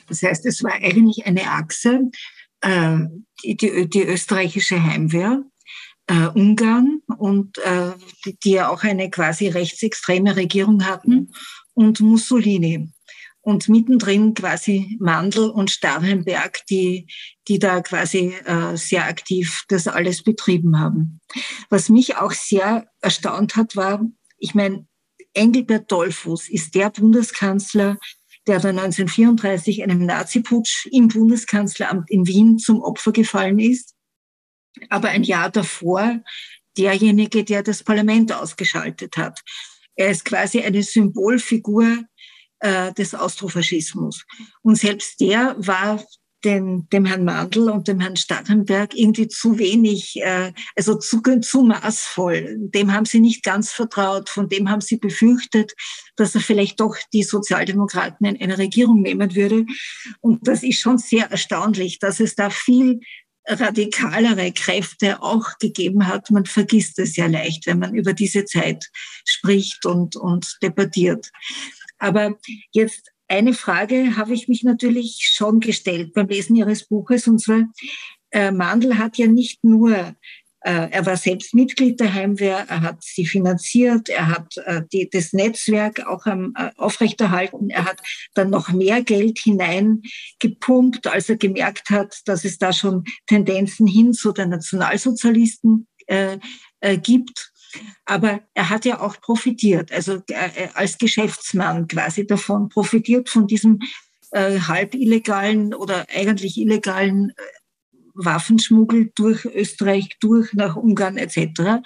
Das 0.08 0.22
heißt, 0.22 0.46
es 0.46 0.62
war 0.62 0.72
eigentlich 0.72 1.26
eine 1.26 1.50
Achse, 1.50 2.10
äh, 2.60 2.98
die, 3.44 3.88
die, 3.88 4.02
österreichische 4.02 4.82
Heimwehr, 4.82 5.42
äh, 6.06 6.28
Ungarn 6.28 7.00
und 7.18 7.58
äh, 7.58 7.92
die, 8.24 8.38
die, 8.44 8.50
ja 8.52 8.68
auch 8.68 8.82
eine 8.82 9.10
quasi 9.10 9.48
rechtsextreme 9.48 10.36
Regierung 10.36 10.84
hatten 10.86 11.30
und 11.74 12.00
Mussolini. 12.00 12.92
und 13.44 13.68
mittendrin 13.68 14.34
quasi 14.34 14.96
Mandl 15.00 15.50
und 15.50 15.70
Starhemberg, 15.70 16.64
die, 16.70 17.08
die 17.48 17.58
da 17.58 17.80
quasi 17.80 18.34
äh, 18.44 18.76
sehr 18.76 19.04
aktiv 19.06 19.64
das 19.68 19.88
alles 19.88 20.22
betrieben 20.22 20.78
haben. 20.78 21.20
Was 21.68 21.88
mich 21.88 22.16
auch 22.16 22.32
sehr 22.32 22.86
erstaunt 23.00 23.56
hat, 23.56 23.74
war, 23.74 24.06
ich 24.38 24.54
meine, 24.54 24.86
Engelbert 25.34 25.90
Dollfuß 25.90 26.48
ist 26.50 26.74
der 26.74 26.90
Bundeskanzler, 26.90 27.96
der 28.46 28.58
dann 28.58 28.78
1934 28.78 29.82
einem 29.82 30.04
Naziputsch 30.04 30.86
im 30.90 31.08
Bundeskanzleramt 31.08 32.10
in 32.10 32.26
Wien 32.26 32.58
zum 32.58 32.82
Opfer 32.82 33.12
gefallen 33.12 33.58
ist. 33.58 33.94
Aber 34.88 35.08
ein 35.08 35.22
Jahr 35.22 35.50
davor 35.50 36.20
derjenige, 36.76 37.44
der 37.44 37.62
das 37.62 37.82
Parlament 37.82 38.32
ausgeschaltet 38.32 39.16
hat. 39.16 39.40
Er 39.94 40.10
ist 40.10 40.24
quasi 40.24 40.60
eine 40.60 40.82
Symbolfigur 40.82 42.04
äh, 42.60 42.92
des 42.94 43.14
Austrofaschismus. 43.14 44.24
Und 44.62 44.76
selbst 44.76 45.20
der 45.20 45.54
war 45.58 46.02
den, 46.44 46.88
dem 46.90 47.04
Herrn 47.04 47.24
Mandl 47.24 47.70
und 47.70 47.88
dem 47.88 48.00
Herrn 48.00 48.16
Stadtenberg 48.16 48.94
irgendwie 48.94 49.28
zu 49.28 49.58
wenig, 49.58 50.16
äh, 50.22 50.52
also 50.76 50.96
zu, 50.96 51.20
zu 51.40 51.62
maßvoll. 51.62 52.56
Dem 52.58 52.92
haben 52.92 53.06
sie 53.06 53.20
nicht 53.20 53.42
ganz 53.44 53.72
vertraut, 53.72 54.28
von 54.28 54.48
dem 54.48 54.68
haben 54.68 54.80
sie 54.80 54.96
befürchtet, 54.96 55.74
dass 56.16 56.34
er 56.34 56.40
vielleicht 56.40 56.80
doch 56.80 56.96
die 57.12 57.22
Sozialdemokraten 57.22 58.26
in 58.26 58.40
eine 58.40 58.58
Regierung 58.58 59.02
nehmen 59.02 59.34
würde. 59.34 59.66
Und 60.20 60.46
das 60.46 60.62
ist 60.62 60.80
schon 60.80 60.98
sehr 60.98 61.30
erstaunlich, 61.30 61.98
dass 61.98 62.20
es 62.20 62.34
da 62.34 62.50
viel 62.50 63.00
radikalere 63.46 64.52
Kräfte 64.52 65.22
auch 65.22 65.58
gegeben 65.58 66.06
hat. 66.06 66.30
Man 66.30 66.46
vergisst 66.46 66.98
es 66.98 67.16
ja 67.16 67.26
leicht, 67.26 67.66
wenn 67.66 67.78
man 67.78 67.94
über 67.94 68.12
diese 68.12 68.44
Zeit 68.44 68.86
spricht 69.24 69.84
und, 69.84 70.16
und 70.16 70.58
debattiert. 70.62 71.30
Aber 71.98 72.36
jetzt 72.72 73.11
eine 73.32 73.54
Frage 73.54 74.16
habe 74.16 74.34
ich 74.34 74.48
mich 74.48 74.62
natürlich 74.62 75.30
schon 75.32 75.60
gestellt 75.60 76.12
beim 76.12 76.28
Lesen 76.28 76.54
Ihres 76.54 76.86
Buches. 76.86 77.26
Und 77.26 77.38
zwar, 77.38 77.62
äh, 78.30 78.50
Mandel 78.50 78.98
hat 78.98 79.16
ja 79.16 79.26
nicht 79.26 79.64
nur 79.64 80.14
äh, 80.64 80.90
er 80.90 81.06
war 81.06 81.16
selbst 81.16 81.54
Mitglied 81.54 81.98
der 81.98 82.14
Heimwehr, 82.14 82.66
er 82.68 82.82
hat 82.82 83.02
sie 83.02 83.26
finanziert, 83.26 84.08
er 84.08 84.28
hat 84.28 84.56
äh, 84.64 84.82
die, 84.92 85.10
das 85.10 85.32
Netzwerk 85.32 86.06
auch 86.06 86.24
am, 86.26 86.54
äh, 86.56 86.70
aufrechterhalten, 86.76 87.68
er 87.70 87.84
hat 87.84 88.00
dann 88.34 88.50
noch 88.50 88.68
mehr 88.68 89.02
Geld 89.02 89.40
hineingepumpt, 89.40 91.08
als 91.08 91.28
er 91.28 91.36
gemerkt 91.36 91.90
hat, 91.90 92.20
dass 92.26 92.44
es 92.44 92.58
da 92.58 92.72
schon 92.72 93.02
Tendenzen 93.26 93.88
hin 93.88 94.12
zu 94.12 94.30
den 94.30 94.50
Nationalsozialisten 94.50 95.88
äh, 96.06 96.38
äh, 96.80 96.98
gibt. 96.98 97.51
Aber 98.04 98.40
er 98.54 98.70
hat 98.70 98.84
ja 98.84 99.00
auch 99.00 99.20
profitiert, 99.20 99.92
also 99.92 100.22
äh, 100.28 100.68
als 100.74 100.98
Geschäftsmann 100.98 101.88
quasi 101.88 102.26
davon 102.26 102.68
profitiert 102.68 103.28
von 103.28 103.46
diesem 103.46 103.80
äh, 104.32 104.58
halb 104.60 104.94
illegalen 104.94 105.74
oder 105.74 106.06
eigentlich 106.08 106.58
illegalen 106.58 107.32
Waffenschmuggel 108.14 109.12
durch 109.14 109.44
Österreich, 109.44 110.16
durch 110.20 110.52
nach 110.52 110.76
Ungarn 110.76 111.16
etc. 111.16 111.82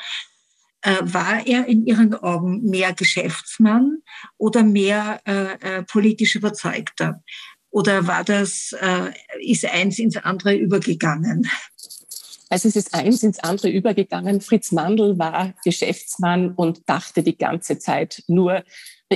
Äh, 0.83 0.97
war 1.03 1.47
er 1.47 1.67
in 1.67 1.87
Ihren 1.87 2.15
Augen 2.15 2.63
mehr 2.63 2.93
Geschäftsmann 2.93 3.99
oder 4.37 4.63
mehr 4.63 5.21
äh, 5.27 5.79
äh, 5.79 5.83
politisch 5.83 6.37
Überzeugter? 6.37 7.23
Oder 7.71 8.07
war 8.07 8.25
das, 8.25 8.75
äh, 8.81 9.11
ist 9.41 9.67
eins 9.67 9.99
ins 9.99 10.17
andere 10.17 10.57
übergegangen? 10.57 11.49
Also 12.49 12.69
es 12.69 12.77
ist 12.77 12.95
eins 12.95 13.23
ins 13.23 13.41
andere 13.41 13.69
übergegangen. 13.69 14.41
Fritz 14.41 14.71
Mandl 14.71 15.19
war 15.19 15.55
Geschäftsmann 15.65 16.53
und 16.55 16.89
dachte 16.89 17.23
die 17.23 17.37
ganze 17.37 17.79
Zeit 17.79 18.23
nur 18.29 18.63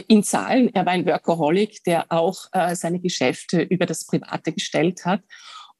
in 0.08 0.22
Zahlen. 0.22 0.74
Er 0.74 0.84
war 0.84 0.92
ein 0.92 1.06
Workaholic, 1.06 1.84
der 1.84 2.10
auch 2.10 2.46
äh, 2.52 2.74
seine 2.74 3.00
Geschäfte 3.00 3.62
über 3.62 3.86
das 3.86 4.06
Private 4.06 4.52
gestellt 4.52 5.04
hat. 5.04 5.22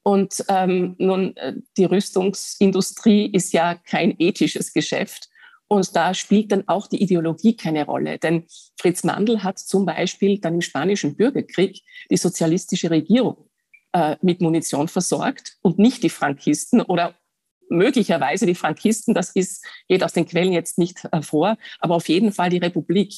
Und 0.03 0.43
ähm, 0.47 0.95
nun, 0.97 1.35
äh, 1.37 1.53
die 1.77 1.85
Rüstungsindustrie 1.85 3.27
ist 3.31 3.53
ja 3.53 3.75
kein 3.75 4.15
ethisches 4.17 4.73
Geschäft. 4.73 5.27
Und 5.67 5.95
da 5.95 6.13
spielt 6.13 6.51
dann 6.51 6.67
auch 6.67 6.87
die 6.87 7.01
Ideologie 7.01 7.55
keine 7.55 7.85
Rolle. 7.85 8.17
Denn 8.17 8.45
Fritz 8.77 9.03
Mandl 9.03 9.43
hat 9.43 9.59
zum 9.59 9.85
Beispiel 9.85 10.39
dann 10.39 10.55
im 10.55 10.61
Spanischen 10.61 11.15
Bürgerkrieg 11.15 11.81
die 12.09 12.17
sozialistische 12.17 12.89
Regierung 12.89 13.49
äh, 13.93 14.17
mit 14.21 14.41
Munition 14.41 14.87
versorgt 14.87 15.57
und 15.61 15.79
nicht 15.79 16.03
die 16.03 16.09
Frankisten 16.09 16.81
oder 16.81 17.15
möglicherweise 17.71 18.45
die 18.45 18.55
Frankisten, 18.55 19.13
das 19.13 19.31
ist, 19.31 19.65
geht 19.87 20.03
aus 20.03 20.13
den 20.13 20.27
Quellen 20.27 20.51
jetzt 20.51 20.77
nicht 20.77 21.03
hervor, 21.11 21.57
aber 21.79 21.95
auf 21.95 22.09
jeden 22.09 22.31
Fall 22.31 22.49
die 22.49 22.57
Republik. 22.57 23.13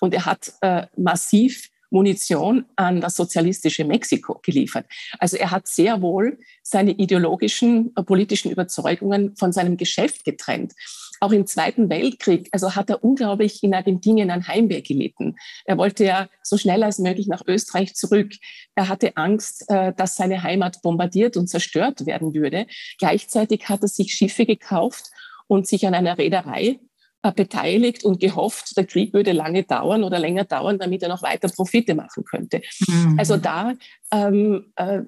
Und 0.00 0.12
er 0.12 0.26
hat 0.26 0.52
äh, 0.60 0.86
massiv 0.96 1.70
Munition 1.90 2.64
an 2.76 3.00
das 3.00 3.14
sozialistische 3.14 3.84
Mexiko 3.84 4.40
geliefert. 4.42 4.86
Also 5.18 5.36
er 5.36 5.50
hat 5.50 5.68
sehr 5.68 6.00
wohl 6.00 6.38
seine 6.62 6.92
ideologischen, 6.92 7.92
äh, 7.96 8.02
politischen 8.02 8.50
Überzeugungen 8.50 9.36
von 9.36 9.52
seinem 9.52 9.76
Geschäft 9.76 10.24
getrennt. 10.24 10.72
Auch 11.22 11.30
im 11.30 11.46
Zweiten 11.46 11.88
Weltkrieg, 11.88 12.48
also 12.50 12.74
hat 12.74 12.90
er 12.90 13.04
unglaublich 13.04 13.62
in 13.62 13.74
Argentinien 13.74 14.28
ein 14.32 14.48
Heimweh 14.48 14.80
gelitten. 14.80 15.36
Er 15.64 15.78
wollte 15.78 16.04
ja 16.04 16.28
so 16.42 16.58
schnell 16.58 16.82
als 16.82 16.98
möglich 16.98 17.28
nach 17.28 17.42
Österreich 17.46 17.94
zurück. 17.94 18.32
Er 18.74 18.88
hatte 18.88 19.16
Angst, 19.16 19.64
äh, 19.68 19.92
dass 19.96 20.16
seine 20.16 20.42
Heimat 20.42 20.82
bombardiert 20.82 21.36
und 21.36 21.46
zerstört 21.46 22.06
werden 22.06 22.34
würde. 22.34 22.66
Gleichzeitig 22.98 23.68
hat 23.68 23.82
er 23.82 23.88
sich 23.88 24.12
Schiffe 24.12 24.46
gekauft 24.46 25.12
und 25.46 25.68
sich 25.68 25.86
an 25.86 25.94
einer 25.94 26.18
Reederei 26.18 26.80
äh, 27.22 27.30
beteiligt 27.30 28.04
und 28.04 28.18
gehofft, 28.18 28.76
der 28.76 28.84
Krieg 28.84 29.14
würde 29.14 29.30
lange 29.30 29.62
dauern 29.62 30.02
oder 30.02 30.18
länger 30.18 30.42
dauern, 30.42 30.80
damit 30.80 31.04
er 31.04 31.08
noch 31.08 31.22
weiter 31.22 31.48
Profite 31.48 31.94
machen 31.94 32.24
könnte. 32.24 32.62
Mhm. 32.88 33.16
Also 33.16 33.36
da 33.36 33.74
ähm, 34.10 34.72
äh, 34.74 35.02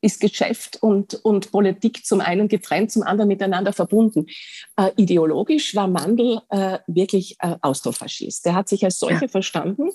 ist 0.00 0.20
Geschäft 0.20 0.78
und, 0.80 1.14
und 1.24 1.52
Politik 1.52 2.04
zum 2.04 2.20
einen 2.20 2.48
getrennt, 2.48 2.90
zum 2.90 3.02
anderen 3.02 3.28
miteinander 3.28 3.72
verbunden. 3.72 4.26
Äh, 4.76 4.90
ideologisch 4.96 5.74
war 5.74 5.88
Mandel 5.88 6.40
äh, 6.48 6.78
wirklich 6.86 7.36
äh, 7.40 7.56
Austrofaschist. 7.60 8.46
Er 8.46 8.54
hat 8.54 8.68
sich 8.68 8.84
als 8.84 8.98
solcher 8.98 9.22
ja. 9.22 9.28
verstanden 9.28 9.90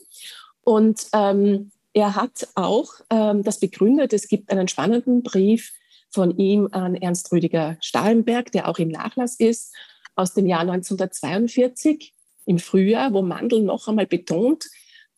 und 0.61 1.07
ähm, 1.13 1.71
er 1.93 2.15
hat 2.15 2.47
auch 2.55 2.91
ähm, 3.09 3.43
das 3.43 3.59
begründet. 3.59 4.13
Es 4.13 4.27
gibt 4.27 4.51
einen 4.51 4.67
spannenden 4.67 5.23
Brief 5.23 5.73
von 6.09 6.37
ihm 6.37 6.67
an 6.71 6.95
Ernst 6.95 7.31
Rüdiger 7.31 7.77
Stahlenberg, 7.81 8.51
der 8.51 8.67
auch 8.67 8.79
im 8.79 8.89
Nachlass 8.89 9.35
ist 9.35 9.73
aus 10.15 10.33
dem 10.33 10.45
Jahr 10.45 10.61
1942 10.61 12.13
im 12.45 12.59
Frühjahr, 12.59 13.13
wo 13.13 13.21
Mandel 13.21 13.61
noch 13.61 13.87
einmal 13.87 14.07
betont, 14.07 14.65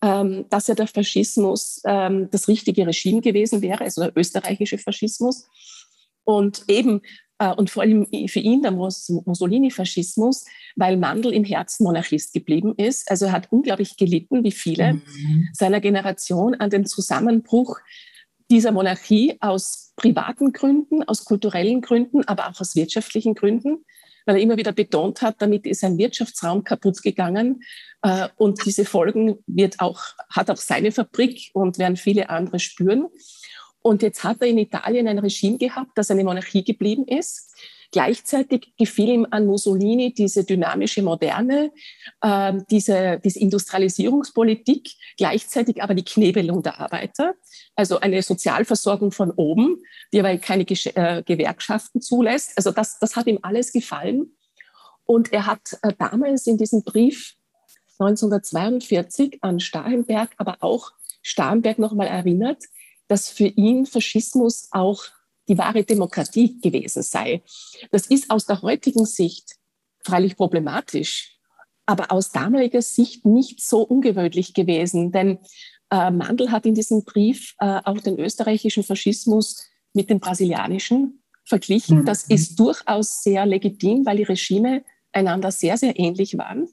ähm, 0.01 0.45
dass 0.49 0.67
ja 0.67 0.75
der 0.75 0.87
Faschismus 0.87 1.81
ähm, 1.85 2.29
das 2.31 2.47
richtige 2.47 2.85
Regime 2.85 3.21
gewesen 3.21 3.61
wäre, 3.61 3.83
also 3.83 4.01
der 4.01 4.15
österreichische 4.15 4.77
Faschismus. 4.77 5.47
Und 6.23 6.63
eben, 6.67 7.01
äh, 7.39 7.53
und 7.53 7.69
vor 7.69 7.83
allem 7.83 8.05
für 8.27 8.39
ihn 8.39 8.61
der 8.61 8.71
Mussolini-Faschismus, 8.71 10.45
weil 10.75 10.97
Mandel 10.97 11.33
im 11.33 11.43
Herzen 11.43 11.83
Monarchist 11.83 12.33
geblieben 12.33 12.75
ist. 12.75 13.09
Also 13.09 13.25
er 13.25 13.31
hat 13.31 13.51
unglaublich 13.51 13.97
gelitten, 13.97 14.43
wie 14.43 14.51
viele 14.51 14.93
mhm. 14.93 15.49
seiner 15.53 15.79
Generation, 15.79 16.55
an 16.55 16.69
dem 16.69 16.85
Zusammenbruch 16.85 17.77
dieser 18.51 18.71
Monarchie 18.71 19.37
aus 19.39 19.93
privaten 19.95 20.53
Gründen, 20.53 21.03
aus 21.03 21.25
kulturellen 21.25 21.81
Gründen, 21.81 22.23
aber 22.25 22.49
auch 22.49 22.61
aus 22.61 22.75
wirtschaftlichen 22.75 23.33
Gründen 23.33 23.83
weil 24.27 24.35
er 24.35 24.41
immer 24.41 24.57
wieder 24.57 24.73
betont 24.73 25.21
hat, 25.21 25.41
damit 25.41 25.65
ist 25.65 25.83
ein 25.83 25.97
Wirtschaftsraum 25.97 26.63
kaputt 26.63 27.01
gegangen. 27.01 27.63
Äh, 28.01 28.29
und 28.37 28.65
diese 28.65 28.85
Folgen 28.85 29.39
wird 29.47 29.79
auch, 29.79 30.01
hat 30.29 30.49
auch 30.49 30.57
seine 30.57 30.91
Fabrik 30.91 31.51
und 31.53 31.77
werden 31.79 31.97
viele 31.97 32.29
andere 32.29 32.59
spüren. 32.59 33.07
Und 33.81 34.01
jetzt 34.01 34.23
hat 34.23 34.41
er 34.41 34.47
in 34.47 34.57
Italien 34.57 35.07
ein 35.07 35.19
Regime 35.19 35.57
gehabt, 35.57 35.91
das 35.95 36.11
eine 36.11 36.23
Monarchie 36.23 36.63
geblieben 36.63 37.05
ist. 37.07 37.53
Gleichzeitig 37.91 38.73
gefiel 38.77 39.07
ihm 39.07 39.27
an 39.31 39.45
Mussolini 39.45 40.13
diese 40.13 40.43
dynamische 40.43 41.01
Moderne, 41.01 41.71
äh, 42.21 42.53
diese, 42.69 43.21
diese 43.23 43.39
Industrialisierungspolitik, 43.39 44.89
gleichzeitig 45.17 45.81
aber 45.81 45.95
die 45.95 46.03
Knebelung 46.03 46.61
der 46.61 46.81
Arbeiter, 46.81 47.35
also 47.75 47.99
eine 47.99 48.21
Sozialversorgung 48.21 49.11
von 49.11 49.31
oben, 49.31 49.77
die 50.11 50.19
aber 50.19 50.37
keine 50.37 50.65
Gesch 50.65 50.87
äh, 50.87 51.23
Gewerkschaften 51.25 52.01
zulässt. 52.01 52.57
Also 52.57 52.71
das, 52.71 52.99
das 52.99 53.15
hat 53.15 53.27
ihm 53.27 53.39
alles 53.41 53.71
gefallen. 53.71 54.33
Und 55.05 55.31
er 55.31 55.45
hat 55.45 55.77
äh, 55.81 55.93
damals 55.97 56.45
in 56.45 56.57
diesem 56.57 56.83
Brief 56.83 57.37
1942 57.99 59.39
an 59.41 59.59
Starhemberg, 59.59 60.31
aber 60.37 60.57
auch 60.61 60.91
Starhemberg 61.21 61.79
nochmal 61.79 62.07
erinnert, 62.07 62.63
dass 63.07 63.29
für 63.29 63.47
ihn 63.47 63.85
Faschismus 63.85 64.67
auch 64.71 65.03
die 65.47 65.57
wahre 65.57 65.83
Demokratie 65.83 66.59
gewesen 66.59 67.03
sei. 67.03 67.41
Das 67.91 68.07
ist 68.07 68.29
aus 68.29 68.45
der 68.45 68.61
heutigen 68.61 69.05
Sicht 69.05 69.55
freilich 70.03 70.35
problematisch, 70.35 71.37
aber 71.85 72.11
aus 72.11 72.31
damaliger 72.31 72.81
Sicht 72.81 73.25
nicht 73.25 73.61
so 73.61 73.81
ungewöhnlich 73.81 74.53
gewesen, 74.53 75.11
denn 75.11 75.39
äh, 75.89 76.11
Mandel 76.11 76.51
hat 76.51 76.65
in 76.65 76.75
diesem 76.75 77.03
Brief 77.03 77.55
äh, 77.59 77.79
auch 77.83 77.99
den 77.99 78.19
österreichischen 78.19 78.83
Faschismus 78.83 79.65
mit 79.93 80.09
dem 80.09 80.19
brasilianischen 80.19 81.23
verglichen. 81.45 82.05
Das 82.05 82.23
ist 82.23 82.59
durchaus 82.59 83.23
sehr 83.23 83.45
legitim, 83.45 84.05
weil 84.05 84.17
die 84.17 84.23
Regime 84.23 84.83
einander 85.13 85.51
sehr, 85.51 85.77
sehr 85.77 85.97
ähnlich 85.97 86.37
waren. 86.37 86.67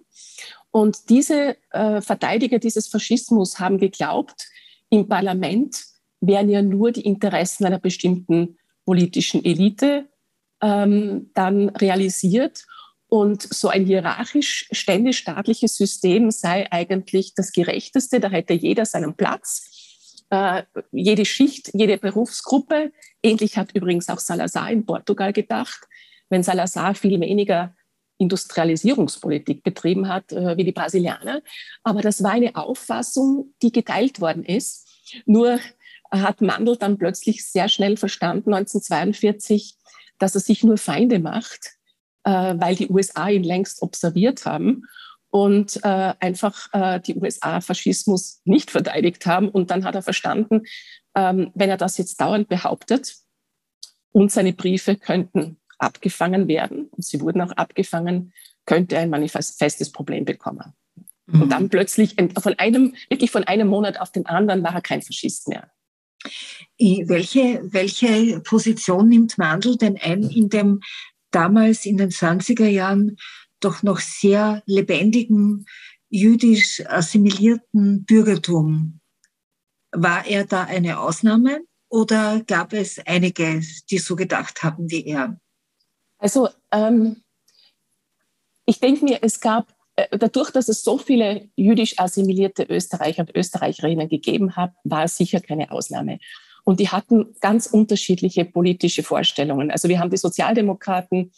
Und 0.74 1.08
diese 1.08 1.56
äh, 1.70 2.00
Verteidiger 2.00 2.58
dieses 2.58 2.88
Faschismus 2.88 3.60
haben 3.60 3.78
geglaubt, 3.78 4.48
im 4.90 5.06
Parlament 5.06 5.84
werden 6.20 6.50
ja 6.50 6.62
nur 6.62 6.90
die 6.90 7.02
Interessen 7.02 7.64
einer 7.64 7.78
bestimmten 7.78 8.58
politischen 8.84 9.44
Elite 9.44 10.08
ähm, 10.60 11.30
dann 11.32 11.68
realisiert. 11.68 12.64
Und 13.06 13.42
so 13.42 13.68
ein 13.68 13.86
hierarchisch 13.86 14.68
ständisch-staatliches 14.72 15.76
System 15.76 16.32
sei 16.32 16.66
eigentlich 16.72 17.34
das 17.36 17.52
Gerechteste. 17.52 18.18
Da 18.18 18.28
hätte 18.28 18.54
jeder 18.54 18.84
seinen 18.84 19.14
Platz, 19.14 20.24
äh, 20.30 20.64
jede 20.90 21.24
Schicht, 21.24 21.70
jede 21.72 21.98
Berufsgruppe. 21.98 22.90
Ähnlich 23.22 23.56
hat 23.56 23.76
übrigens 23.76 24.08
auch 24.08 24.18
Salazar 24.18 24.72
in 24.72 24.84
Portugal 24.84 25.32
gedacht. 25.32 25.86
Wenn 26.30 26.42
Salazar 26.42 26.96
viel 26.96 27.20
weniger 27.20 27.76
Industrialisierungspolitik 28.24 29.62
betrieben 29.62 30.08
hat 30.08 30.32
äh, 30.32 30.56
wie 30.56 30.64
die 30.64 30.72
Brasilianer. 30.72 31.42
Aber 31.82 32.00
das 32.00 32.22
war 32.22 32.32
eine 32.32 32.56
Auffassung, 32.56 33.54
die 33.62 33.70
geteilt 33.72 34.20
worden 34.20 34.44
ist. 34.44 34.88
Nur 35.26 35.58
hat 36.10 36.40
Mandel 36.40 36.76
dann 36.76 36.98
plötzlich 36.98 37.44
sehr 37.46 37.68
schnell 37.68 37.96
verstanden, 37.96 38.54
1942, 38.54 39.76
dass 40.18 40.34
er 40.34 40.40
sich 40.40 40.64
nur 40.64 40.78
Feinde 40.78 41.18
macht, 41.18 41.72
äh, 42.24 42.54
weil 42.56 42.76
die 42.76 42.88
USA 42.88 43.28
ihn 43.28 43.44
längst 43.44 43.82
observiert 43.82 44.46
haben 44.46 44.84
und 45.30 45.80
äh, 45.82 46.14
einfach 46.20 46.72
äh, 46.72 47.00
die 47.00 47.16
USA 47.16 47.60
Faschismus 47.60 48.40
nicht 48.44 48.70
verteidigt 48.70 49.26
haben. 49.26 49.48
Und 49.48 49.70
dann 49.70 49.84
hat 49.84 49.96
er 49.96 50.02
verstanden, 50.02 50.62
ähm, 51.14 51.50
wenn 51.54 51.70
er 51.70 51.76
das 51.76 51.98
jetzt 51.98 52.20
dauernd 52.20 52.48
behauptet 52.48 53.16
und 54.12 54.30
seine 54.30 54.52
Briefe 54.52 54.96
könnten 54.96 55.58
abgefangen 55.78 56.48
werden, 56.48 56.88
und 56.90 57.04
sie 57.04 57.20
wurden 57.20 57.40
auch 57.40 57.52
abgefangen, 57.52 58.32
könnte 58.66 58.98
ein 58.98 59.10
manifestes 59.10 59.92
Problem 59.92 60.24
bekommen. 60.24 60.74
Mhm. 61.26 61.42
Und 61.42 61.50
dann 61.50 61.68
plötzlich 61.68 62.16
von 62.40 62.54
einem, 62.58 62.94
wirklich 63.08 63.30
von 63.30 63.44
einem 63.44 63.68
Monat 63.68 64.00
auf 64.00 64.12
den 64.12 64.26
anderen 64.26 64.62
war 64.62 64.74
er 64.74 64.82
kein 64.82 65.02
Faschist 65.02 65.48
mehr. 65.48 65.70
Welche, 66.78 67.60
welche 67.64 68.40
Position 68.40 69.08
nimmt 69.08 69.36
Mandel 69.36 69.76
denn 69.76 69.98
ein 69.98 70.22
in 70.24 70.48
dem 70.48 70.80
damals 71.30 71.84
in 71.84 71.96
den 71.96 72.10
20er 72.10 72.66
Jahren 72.66 73.16
doch 73.60 73.82
noch 73.82 74.00
sehr 74.00 74.62
lebendigen 74.66 75.66
jüdisch 76.08 76.82
assimilierten 76.86 78.04
Bürgertum? 78.04 79.00
War 79.92 80.26
er 80.26 80.44
da 80.44 80.64
eine 80.64 80.98
Ausnahme 80.98 81.60
oder 81.88 82.42
gab 82.46 82.72
es 82.72 82.98
einige, 83.06 83.60
die 83.90 83.98
so 83.98 84.16
gedacht 84.16 84.62
haben 84.62 84.90
wie 84.90 85.04
er? 85.04 85.38
Also 86.24 86.48
ähm, 86.72 87.16
ich 88.64 88.80
denke 88.80 89.04
mir, 89.04 89.18
es 89.20 89.40
gab 89.40 89.66
äh, 89.96 90.16
dadurch, 90.16 90.50
dass 90.50 90.70
es 90.70 90.82
so 90.82 90.96
viele 90.96 91.50
jüdisch 91.54 91.98
assimilierte 91.98 92.62
Österreicher 92.62 93.20
und 93.20 93.36
Österreicherinnen 93.36 94.08
gegeben 94.08 94.56
hat, 94.56 94.72
war 94.84 95.04
es 95.04 95.18
sicher 95.18 95.40
keine 95.40 95.70
Ausnahme. 95.70 96.18
Und 96.64 96.80
die 96.80 96.88
hatten 96.88 97.34
ganz 97.42 97.66
unterschiedliche 97.66 98.46
politische 98.46 99.02
Vorstellungen. 99.02 99.70
Also 99.70 99.90
wir 99.90 99.98
haben 99.98 100.08
die 100.08 100.16
Sozialdemokraten, 100.16 101.30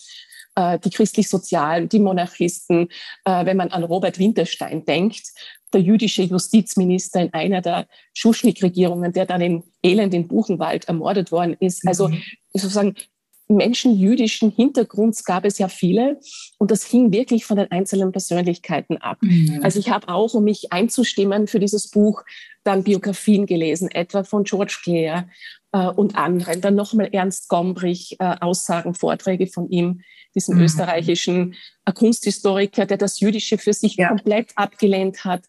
äh, 0.55 0.79
die 0.79 0.91
christlich-sozialen, 0.91 1.89
die 1.89 1.99
Monarchisten. 1.99 2.89
Äh, 3.25 3.45
wenn 3.45 3.57
man 3.57 3.73
an 3.73 3.83
Robert 3.83 4.21
Winterstein 4.21 4.85
denkt, 4.85 5.33
der 5.73 5.81
jüdische 5.81 6.23
Justizminister 6.23 7.23
in 7.23 7.35
einer 7.35 7.61
der 7.61 7.89
Schuschnigg-Regierungen, 8.15 9.13
der 9.13 9.27
dann 9.27 9.41
in 9.41 9.65
Elend 9.83 10.15
in 10.15 10.29
Buchenwald 10.29 10.85
ermordet 10.87 11.33
worden 11.33 11.57
ist. 11.59 11.85
Also 11.89 12.07
mhm. 12.07 12.23
sozusagen 12.53 12.95
Menschen 13.49 13.97
jüdischen 13.97 14.51
Hintergrunds 14.51 15.25
gab 15.25 15.45
es 15.45 15.59
ja 15.59 15.69
viele 15.69 16.19
und 16.59 16.71
das 16.71 16.85
hing 16.85 17.13
wirklich 17.13 17.45
von 17.45 17.57
den 17.57 17.71
einzelnen 17.71 18.13
Persönlichkeiten 18.13 18.97
ab. 18.99 19.19
Mhm. 19.21 19.61
Also 19.63 19.79
ich 19.79 19.91
habe 19.91 20.09
auch, 20.09 20.35
um 20.35 20.45
mich 20.45 20.73
einzustimmen 20.73 21.47
für 21.47 21.61
dieses 21.61 21.91
Buch, 21.91 22.23
dann 22.65 22.83
Biografien 22.83 23.47
gelesen, 23.47 23.91
etwa 23.91 24.25
von 24.25 24.45
George 24.45 24.79
Clare 24.83 25.29
äh, 25.73 25.87
und 25.87 26.17
anderen. 26.17 26.61
Dann 26.61 26.75
nochmal 26.75 27.09
Ernst 27.13 27.49
Gombrich, 27.49 28.17
äh, 28.19 28.37
Aussagen, 28.41 28.95
Vorträge 28.95 29.47
von 29.47 29.71
ihm, 29.71 30.01
diesem 30.35 30.57
mhm. 30.57 30.63
österreichischen 30.63 31.55
äh, 31.85 31.93
Kunsthistoriker, 31.93 32.87
der 32.87 32.97
das 32.97 33.21
Jüdische 33.21 33.59
für 33.59 33.73
sich 33.73 33.97
ja. 33.97 34.09
komplett 34.09 34.51
abgelehnt 34.57 35.25
hat. 35.25 35.45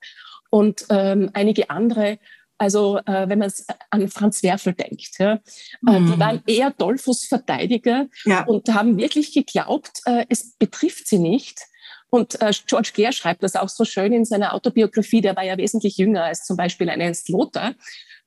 Und 0.50 0.86
ähm, 0.90 1.32
einige 1.34 1.70
andere 1.70 2.20
also 2.58 2.98
äh, 3.06 3.30
wenn 3.30 3.40
man 3.40 3.52
an 3.92 4.08
Franz 4.10 4.42
Werfel 4.44 4.74
denkt, 4.74 5.20
ja, 5.20 5.34
äh, 5.34 5.40
die 5.86 6.00
mhm. 6.00 6.20
waren 6.20 6.44
eher 6.48 6.72
Dollfuß-Verteidiger 6.72 8.08
ja. 8.26 8.46
und 8.46 8.74
haben 8.74 8.98
wirklich 8.98 9.34
geglaubt, 9.34 10.02
äh, 10.06 10.26
es 10.30 10.54
betrifft 10.56 11.08
sie 11.08 11.20
nicht. 11.20 11.62
Und 12.10 12.42
äh, 12.42 12.52
George 12.66 12.92
Clare 12.94 13.14
schreibt 13.14 13.44
das 13.44 13.56
auch 13.56 13.70
so 13.70 13.86
schön 13.86 14.14
in 14.14 14.26
seiner 14.26 14.54
Autobiografie, 14.54 15.22
der 15.22 15.36
war 15.36 15.44
ja 15.44 15.58
wesentlich 15.58 15.98
jünger 15.98 16.24
als 16.24 16.46
zum 16.46 16.58
Beispiel 16.58 16.90
ein 16.90 17.02
Ernst 17.02 17.30
Lothar. 17.30 17.76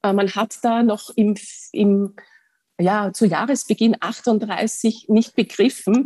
Äh, 0.02 0.12
man 0.12 0.30
hat 0.34 0.58
da 0.62 0.82
noch 0.82 1.10
im, 1.16 1.36
im 1.72 2.14
ja, 2.78 3.12
zu 3.12 3.26
Jahresbeginn 3.26 3.96
38 3.98 5.06
nicht 5.08 5.34
begriffen, 5.34 6.04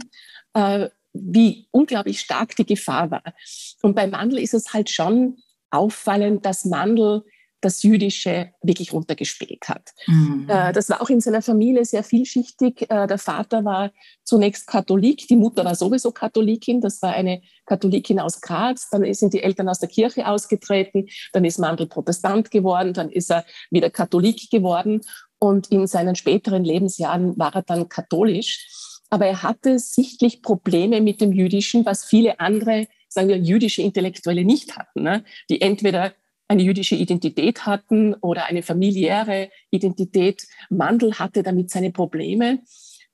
äh, 0.55 0.89
wie 1.13 1.69
unglaublich 1.71 2.21
stark 2.21 2.57
die 2.57 2.67
Gefahr 2.67 3.11
war. 3.11 3.35
Und 3.83 3.95
bei 3.95 4.07
Mandel 4.07 4.41
ist 4.41 4.55
es 4.55 4.73
halt 4.73 4.91
schon 4.91 5.39
auffallend, 5.71 6.45
dass 6.45 6.65
Mandel 6.65 7.25
das 7.65 7.83
Jüdische 7.83 8.51
wirklich 8.63 8.93
runtergespielt 8.93 9.69
hat. 9.69 9.91
Mhm. 10.07 10.47
Äh, 10.49 10.73
das 10.73 10.89
war 10.91 11.01
auch 11.01 11.09
in 11.09 11.21
seiner 11.21 11.43
Familie 11.43 11.85
sehr 11.85 12.05
vielschichtig. 12.05 12.83
Äh, 12.91 13.07
der 13.07 13.19
Vater 13.19 13.65
war 13.65 13.91
zunächst 14.25 14.67
Katholik, 14.67 15.27
die 15.29 15.37
Mutter 15.37 15.65
war 15.65 15.75
sowieso 15.75 16.13
Katholikin, 16.13 16.81
das 16.81 17.01
war 17.03 17.13
eine 17.13 17.43
Katholikin 17.67 18.21
aus 18.21 18.41
Graz, 18.41 18.89
dann 18.91 19.13
sind 19.15 19.33
die 19.33 19.43
Eltern 19.43 19.69
aus 19.69 19.79
der 19.79 19.89
Kirche 19.89 20.27
ausgetreten, 20.27 21.07
dann 21.33 21.45
ist 21.45 21.59
Mandel 21.59 21.87
Protestant 21.87 22.51
geworden, 22.51 22.93
dann 22.93 23.11
ist 23.11 23.31
er 23.31 23.45
wieder 23.71 23.91
Katholik 23.91 24.51
geworden 24.51 25.01
und 25.39 25.69
in 25.71 25.87
seinen 25.87 26.17
späteren 26.17 26.65
Lebensjahren 26.65 27.39
war 27.39 27.55
er 27.55 27.63
dann 27.63 27.89
katholisch. 27.89 29.01
Aber 29.11 29.27
er 29.27 29.43
hatte 29.43 29.79
sichtlich 29.79 30.43
Probleme 30.43 31.01
mit 31.01 31.21
dem 31.21 31.33
Jüdischen, 31.33 31.87
was 31.87 32.05
viele 32.05 32.41
andere, 32.41 32.89
sagen 33.09 33.29
wir, 33.29 33.39
jüdische 33.39 33.83
Intellektuelle 33.83 34.45
nicht 34.45 34.77
hatten, 34.77 35.03
ne? 35.03 35.25
die 35.49 35.61
entweder 35.61 36.15
eine 36.49 36.63
jüdische 36.63 36.95
Identität 36.95 37.67
hatten 37.67 38.15
oder 38.15 38.47
eine 38.47 38.63
familiäre 38.63 39.51
Identität. 39.71 40.47
Mandel 40.71 41.15
hatte 41.19 41.43
damit 41.43 41.71
seine 41.71 41.91
Probleme. 41.91 42.61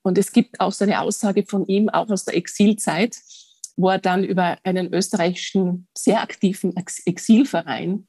Und 0.02 0.18
es 0.18 0.32
gibt 0.32 0.60
auch 0.60 0.72
so 0.72 0.84
eine 0.84 1.00
Aussage 1.00 1.44
von 1.46 1.66
ihm, 1.66 1.88
auch 1.88 2.08
aus 2.08 2.24
der 2.24 2.36
Exilzeit, 2.36 3.16
wo 3.76 3.90
er 3.90 3.98
dann 3.98 4.24
über 4.24 4.58
einen 4.64 4.92
österreichischen 4.92 5.88
sehr 5.96 6.22
aktiven 6.22 6.74
Exilverein 6.76 8.08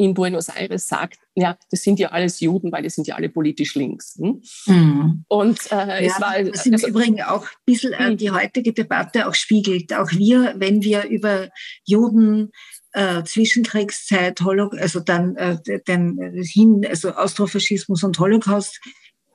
in 0.00 0.14
Buenos 0.14 0.48
Aires 0.48 0.88
sagt, 0.88 1.18
ja, 1.34 1.58
das 1.70 1.82
sind 1.82 1.98
ja 1.98 2.08
alles 2.08 2.40
Juden, 2.40 2.72
weil 2.72 2.82
die 2.82 2.88
sind 2.88 3.06
ja 3.06 3.16
alle 3.16 3.28
politisch 3.28 3.74
links. 3.74 4.18
Hm? 4.18 4.42
Mhm. 4.66 5.24
Und 5.28 5.70
äh, 5.70 5.76
ja, 5.76 5.98
es 5.98 6.20
war 6.20 6.34
was 6.50 6.64
im 6.64 6.72
also, 6.72 6.86
Übrigen 6.88 7.20
auch 7.20 7.42
ein 7.42 7.64
bisschen 7.66 7.92
äh, 7.92 8.06
hm. 8.06 8.16
die 8.16 8.30
heutige 8.30 8.72
Debatte 8.72 9.28
auch 9.28 9.34
spiegelt. 9.34 9.92
Auch 9.92 10.10
wir, 10.10 10.54
wenn 10.56 10.82
wir 10.82 11.04
über 11.04 11.50
Juden 11.84 12.50
äh, 12.92 13.22
Zwischenkriegszeit, 13.24 14.40
Holo 14.40 14.70
also 14.78 15.00
dann 15.00 15.36
äh, 15.36 15.58
den 15.86 16.18
hin, 16.42 16.84
also 16.88 17.12
Austrofaschismus 17.12 18.02
und 18.02 18.18
Holocaust. 18.18 18.80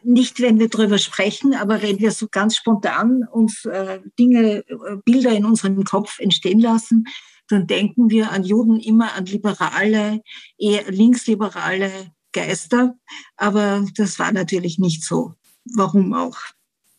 Nicht, 0.03 0.39
wenn 0.39 0.59
wir 0.59 0.69
darüber 0.69 0.99
sprechen, 0.99 1.55
aber 1.55 1.81
wenn 1.81 1.99
wir 1.99 2.11
so 2.11 2.27
ganz 2.29 2.55
spontan 2.55 3.23
uns 3.31 3.65
äh, 3.65 3.99
Dinge, 4.19 4.63
äh, 4.67 4.97
Bilder 5.03 5.31
in 5.31 5.45
unserem 5.45 5.83
Kopf 5.83 6.19
entstehen 6.19 6.59
lassen, 6.59 7.05
dann 7.47 7.67
denken 7.67 8.09
wir 8.09 8.31
an 8.31 8.43
Juden 8.43 8.79
immer 8.79 9.13
an 9.13 9.25
liberale, 9.25 10.21
eher 10.57 10.91
linksliberale 10.91 12.11
Geister. 12.33 12.95
Aber 13.37 13.85
das 13.95 14.19
war 14.19 14.31
natürlich 14.31 14.79
nicht 14.79 15.03
so. 15.03 15.33
Warum 15.75 16.13
auch? 16.13 16.37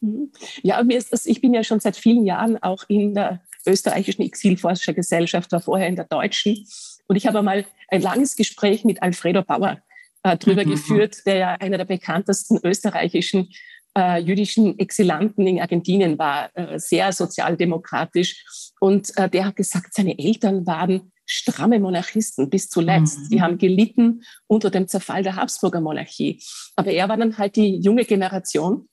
Mhm. 0.00 0.32
Ja, 0.62 0.82
mir 0.82 0.98
ist 0.98 1.12
das, 1.12 1.26
ich 1.26 1.40
bin 1.40 1.54
ja 1.54 1.62
schon 1.62 1.80
seit 1.80 1.96
vielen 1.96 2.24
Jahren 2.24 2.62
auch 2.62 2.84
in 2.88 3.14
der 3.14 3.40
österreichischen 3.66 4.22
Exilforschergesellschaft, 4.22 5.52
war 5.52 5.60
vorher 5.60 5.88
in 5.88 5.96
der 5.96 6.06
deutschen. 6.06 6.66
Und 7.08 7.16
ich 7.16 7.26
habe 7.26 7.38
einmal 7.38 7.64
ein 7.88 8.02
langes 8.02 8.36
Gespräch 8.36 8.84
mit 8.84 9.02
Alfredo 9.02 9.42
Bauer 9.42 9.78
äh, 10.22 10.36
drüber 10.36 10.64
mhm. 10.64 10.70
geführt, 10.70 11.18
der 11.26 11.36
ja 11.36 11.54
einer 11.54 11.78
der 11.78 11.84
bekanntesten 11.84 12.58
österreichischen 12.64 13.48
äh, 13.96 14.20
jüdischen 14.20 14.78
Exilanten 14.78 15.46
in 15.46 15.60
Argentinien 15.60 16.18
war, 16.18 16.50
äh, 16.54 16.78
sehr 16.78 17.12
sozialdemokratisch. 17.12 18.72
Und 18.80 19.16
äh, 19.16 19.28
der 19.28 19.46
hat 19.46 19.56
gesagt, 19.56 19.94
seine 19.94 20.18
Eltern 20.18 20.66
waren 20.66 21.12
stramme 21.24 21.80
Monarchisten 21.80 22.50
bis 22.50 22.68
zuletzt. 22.68 23.18
Mhm. 23.18 23.28
Die 23.30 23.42
haben 23.42 23.58
gelitten 23.58 24.22
unter 24.46 24.70
dem 24.70 24.86
Zerfall 24.86 25.22
der 25.22 25.36
Habsburger 25.36 25.80
Monarchie. 25.80 26.42
Aber 26.76 26.90
er 26.90 27.08
war 27.08 27.16
dann 27.16 27.36
halt 27.38 27.56
die 27.56 27.80
junge 27.80 28.04
Generation 28.04 28.88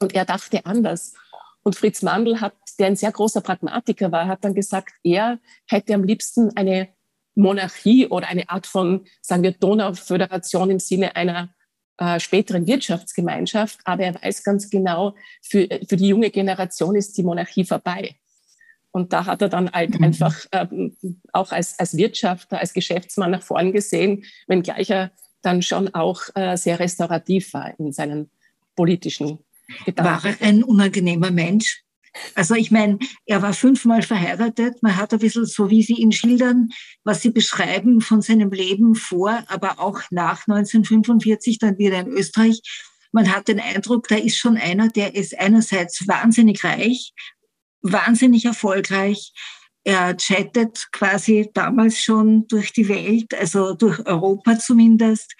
und 0.00 0.14
er 0.14 0.24
dachte 0.24 0.66
anders. 0.66 1.14
Und 1.62 1.76
Fritz 1.76 2.02
Mandl 2.02 2.40
hat, 2.40 2.54
der 2.78 2.88
ein 2.88 2.96
sehr 2.96 3.12
großer 3.12 3.40
Pragmatiker 3.40 4.10
war, 4.10 4.26
hat 4.26 4.44
dann 4.44 4.54
gesagt, 4.54 4.94
er 5.02 5.38
hätte 5.66 5.94
am 5.94 6.04
liebsten 6.04 6.56
eine 6.56 6.88
Monarchie 7.34 8.06
oder 8.08 8.28
eine 8.28 8.48
Art 8.50 8.66
von, 8.66 9.06
sagen 9.20 9.42
wir, 9.42 9.52
Donauföderation 9.52 10.70
im 10.70 10.78
Sinne 10.78 11.16
einer 11.16 11.54
äh, 11.98 12.18
späteren 12.20 12.66
Wirtschaftsgemeinschaft. 12.66 13.80
Aber 13.84 14.02
er 14.04 14.14
weiß 14.14 14.44
ganz 14.44 14.68
genau, 14.68 15.14
für, 15.40 15.68
für 15.88 15.96
die 15.96 16.08
junge 16.08 16.30
Generation 16.30 16.96
ist 16.96 17.16
die 17.16 17.22
Monarchie 17.22 17.64
vorbei. 17.64 18.16
Und 18.90 19.12
da 19.12 19.24
hat 19.24 19.40
er 19.40 19.48
dann 19.48 19.70
halt 19.70 19.98
mhm. 19.98 20.04
einfach 20.04 20.36
ähm, 20.52 20.96
auch 21.32 21.52
als, 21.52 21.78
als 21.78 21.96
Wirtschafter, 21.96 22.58
als 22.58 22.74
Geschäftsmann 22.74 23.30
nach 23.30 23.42
vorn 23.42 23.72
gesehen, 23.72 24.24
wenngleich 24.46 24.90
er 24.90 25.12
dann 25.40 25.62
schon 25.62 25.92
auch 25.94 26.22
äh, 26.34 26.56
sehr 26.56 26.78
restaurativ 26.78 27.52
war 27.54 27.78
in 27.78 27.92
seinen 27.92 28.30
politischen 28.76 29.38
Gedanken. 29.84 30.04
War 30.04 30.24
er 30.24 30.46
ein 30.46 30.62
unangenehmer 30.62 31.30
Mensch? 31.30 31.82
Also 32.34 32.54
ich 32.54 32.70
meine, 32.70 32.98
er 33.24 33.40
war 33.40 33.54
fünfmal 33.54 34.02
verheiratet. 34.02 34.82
Man 34.82 34.96
hat 34.96 35.12
ein 35.12 35.18
bisschen 35.18 35.46
so, 35.46 35.70
wie 35.70 35.82
Sie 35.82 35.94
ihn 35.94 36.12
schildern, 36.12 36.68
was 37.04 37.22
Sie 37.22 37.30
beschreiben 37.30 38.00
von 38.00 38.20
seinem 38.20 38.50
Leben 38.50 38.94
vor, 38.94 39.42
aber 39.46 39.80
auch 39.80 40.02
nach 40.10 40.46
1945 40.46 41.58
dann 41.58 41.78
wieder 41.78 42.00
in 42.00 42.08
Österreich. 42.08 42.60
Man 43.12 43.34
hat 43.34 43.48
den 43.48 43.60
Eindruck, 43.60 44.08
da 44.08 44.16
ist 44.16 44.36
schon 44.36 44.56
einer, 44.56 44.88
der 44.88 45.14
ist 45.14 45.38
einerseits 45.38 46.06
wahnsinnig 46.06 46.64
reich, 46.64 47.12
wahnsinnig 47.80 48.44
erfolgreich. 48.44 49.32
Er 49.84 50.16
chattet 50.16 50.88
quasi 50.92 51.50
damals 51.54 52.02
schon 52.02 52.46
durch 52.46 52.72
die 52.72 52.88
Welt, 52.88 53.34
also 53.34 53.74
durch 53.74 54.06
Europa 54.06 54.58
zumindest 54.58 55.34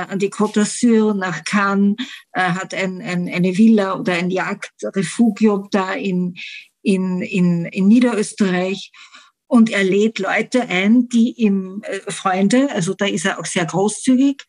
an 0.00 0.18
die 0.18 0.30
Côte 0.30 0.60
d'Azur 0.60 1.14
nach 1.14 1.44
Cannes, 1.44 1.96
äh, 2.32 2.40
hat 2.40 2.74
ein, 2.74 3.00
ein, 3.00 3.28
eine 3.28 3.56
Villa 3.56 3.98
oder 3.98 4.14
ein 4.14 4.30
Jagdrefugium 4.30 5.68
da 5.70 5.92
in, 5.92 6.34
in, 6.82 7.22
in, 7.22 7.66
in 7.66 7.88
Niederösterreich. 7.88 8.90
Und 9.46 9.70
er 9.70 9.84
lädt 9.84 10.18
Leute 10.18 10.62
ein, 10.68 11.08
die 11.08 11.32
ihm 11.32 11.82
äh, 11.84 12.10
Freunde, 12.10 12.70
also 12.72 12.94
da 12.94 13.06
ist 13.06 13.24
er 13.26 13.38
auch 13.38 13.46
sehr 13.46 13.66
großzügig, 13.66 14.42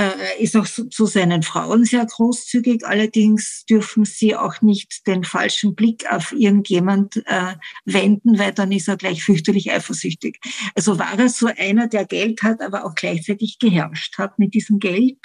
äh, 0.00 0.42
ist 0.42 0.56
auch 0.56 0.66
zu, 0.66 0.88
zu 0.88 1.04
seinen 1.04 1.42
Frauen 1.42 1.84
sehr 1.84 2.06
großzügig. 2.06 2.86
Allerdings 2.86 3.66
dürfen 3.68 4.06
sie 4.06 4.34
auch 4.34 4.62
nicht 4.62 5.06
den 5.06 5.24
falschen 5.24 5.74
Blick 5.74 6.10
auf 6.10 6.32
irgendjemand 6.32 7.16
äh, 7.26 7.56
wenden, 7.84 8.38
weil 8.38 8.52
dann 8.52 8.72
ist 8.72 8.88
er 8.88 8.96
gleich 8.96 9.22
fürchterlich 9.22 9.70
eifersüchtig. 9.70 10.40
Also 10.74 10.98
war 10.98 11.18
er 11.18 11.28
so 11.28 11.48
einer, 11.48 11.86
der 11.86 12.06
Geld 12.06 12.42
hat, 12.42 12.62
aber 12.62 12.86
auch 12.86 12.94
gleichzeitig 12.94 13.58
geherrscht 13.58 14.16
hat 14.16 14.38
mit 14.38 14.54
diesem 14.54 14.78
Geld? 14.78 15.18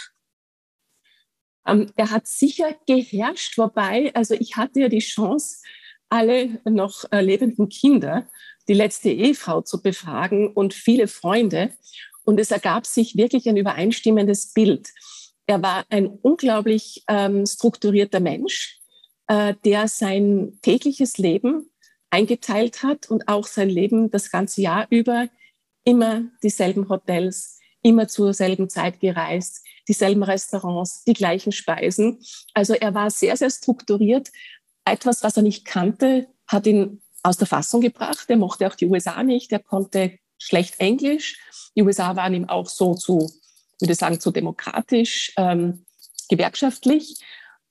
Ähm, 1.65 1.91
er 1.95 2.11
hat 2.11 2.27
sicher 2.27 2.75
geherrscht, 2.85 3.57
wobei, 3.57 4.13
also 4.13 4.35
ich 4.35 4.57
hatte 4.57 4.81
ja 4.81 4.89
die 4.89 4.99
Chance, 4.99 5.61
alle 6.09 6.59
noch 6.65 7.05
äh, 7.11 7.21
lebenden 7.21 7.69
Kinder, 7.69 8.29
die 8.67 8.73
letzte 8.73 9.09
Ehefrau 9.09 9.61
zu 9.61 9.81
befragen 9.81 10.51
und 10.51 10.73
viele 10.73 11.07
Freunde. 11.07 11.71
Und 12.25 12.39
es 12.39 12.51
ergab 12.51 12.85
sich 12.85 13.15
wirklich 13.15 13.47
ein 13.47 13.57
übereinstimmendes 13.57 14.51
Bild. 14.53 14.89
Er 15.47 15.61
war 15.61 15.85
ein 15.89 16.07
unglaublich 16.07 17.03
ähm, 17.07 17.45
strukturierter 17.45 18.19
Mensch, 18.19 18.79
äh, 19.27 19.53
der 19.63 19.87
sein 19.87 20.57
tägliches 20.61 21.17
Leben 21.17 21.69
eingeteilt 22.09 22.83
hat 22.83 23.09
und 23.09 23.27
auch 23.27 23.45
sein 23.45 23.69
Leben 23.69 24.09
das 24.09 24.31
ganze 24.31 24.61
Jahr 24.61 24.87
über 24.89 25.27
immer 25.83 26.23
dieselben 26.41 26.89
Hotels, 26.89 27.59
immer 27.83 28.07
zur 28.07 28.33
selben 28.33 28.69
Zeit 28.69 28.99
gereist, 28.99 29.63
dieselben 29.87 30.23
Restaurants, 30.23 31.03
die 31.03 31.13
gleichen 31.13 31.51
Speisen. 31.51 32.19
Also 32.53 32.73
er 32.73 32.95
war 32.95 33.11
sehr, 33.11 33.37
sehr 33.37 33.51
strukturiert. 33.51 34.31
Etwas, 34.83 35.23
was 35.23 35.37
er 35.37 35.43
nicht 35.43 35.65
kannte, 35.65 36.27
hat 36.47 36.65
ihn 36.65 37.01
aus 37.21 37.37
der 37.37 37.47
Fassung 37.47 37.81
gebracht. 37.81 38.25
Er 38.29 38.37
mochte 38.37 38.67
auch 38.67 38.75
die 38.75 38.87
USA 38.87 39.21
nicht. 39.21 39.51
Er 39.51 39.59
konnte 39.59 40.17
schlecht 40.37 40.79
Englisch. 40.79 41.39
Die 41.75 41.81
USA 41.83 42.15
waren 42.15 42.33
ihm 42.33 42.49
auch 42.49 42.67
so 42.67 42.95
zu, 42.95 43.31
würde 43.79 43.93
ich 43.93 43.97
sagen, 43.97 44.19
zu 44.19 44.31
demokratisch, 44.31 45.33
ähm, 45.37 45.85
gewerkschaftlich. 46.29 47.21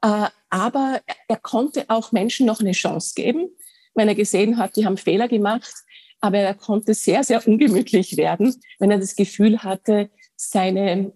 Äh, 0.02 0.28
aber 0.50 1.00
er 1.28 1.36
konnte 1.36 1.86
auch 1.88 2.12
Menschen 2.12 2.46
noch 2.46 2.60
eine 2.60 2.72
Chance 2.72 3.14
geben, 3.14 3.48
wenn 3.94 4.08
er 4.08 4.14
gesehen 4.14 4.58
hat, 4.58 4.76
die 4.76 4.86
haben 4.86 4.96
Fehler 4.96 5.28
gemacht. 5.28 5.72
Aber 6.20 6.38
er 6.38 6.54
konnte 6.54 6.94
sehr, 6.94 7.22
sehr 7.22 7.46
ungemütlich 7.46 8.16
werden, 8.16 8.54
wenn 8.78 8.90
er 8.90 8.98
das 8.98 9.14
Gefühl 9.14 9.62
hatte, 9.62 10.10
seine 10.36 11.12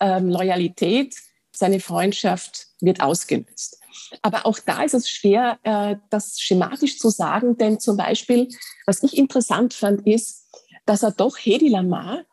ähm, 0.00 0.28
Loyalität, 0.28 1.14
seine 1.52 1.80
Freundschaft 1.80 2.66
wird 2.80 3.00
ausgenutzt. 3.00 3.78
Aber 4.22 4.46
auch 4.46 4.58
da 4.58 4.82
ist 4.82 4.94
es 4.94 5.08
schwer, 5.08 5.58
äh, 5.62 5.96
das 6.10 6.40
schematisch 6.40 6.98
zu 6.98 7.10
sagen, 7.10 7.56
denn 7.56 7.80
zum 7.80 7.96
Beispiel, 7.96 8.48
was 8.86 9.02
ich 9.02 9.16
interessant 9.16 9.74
fand, 9.74 10.06
ist, 10.06 10.48
dass 10.90 11.04
er 11.04 11.12
doch 11.12 11.36
Hedi 11.36 11.68
Lamar 11.68 12.24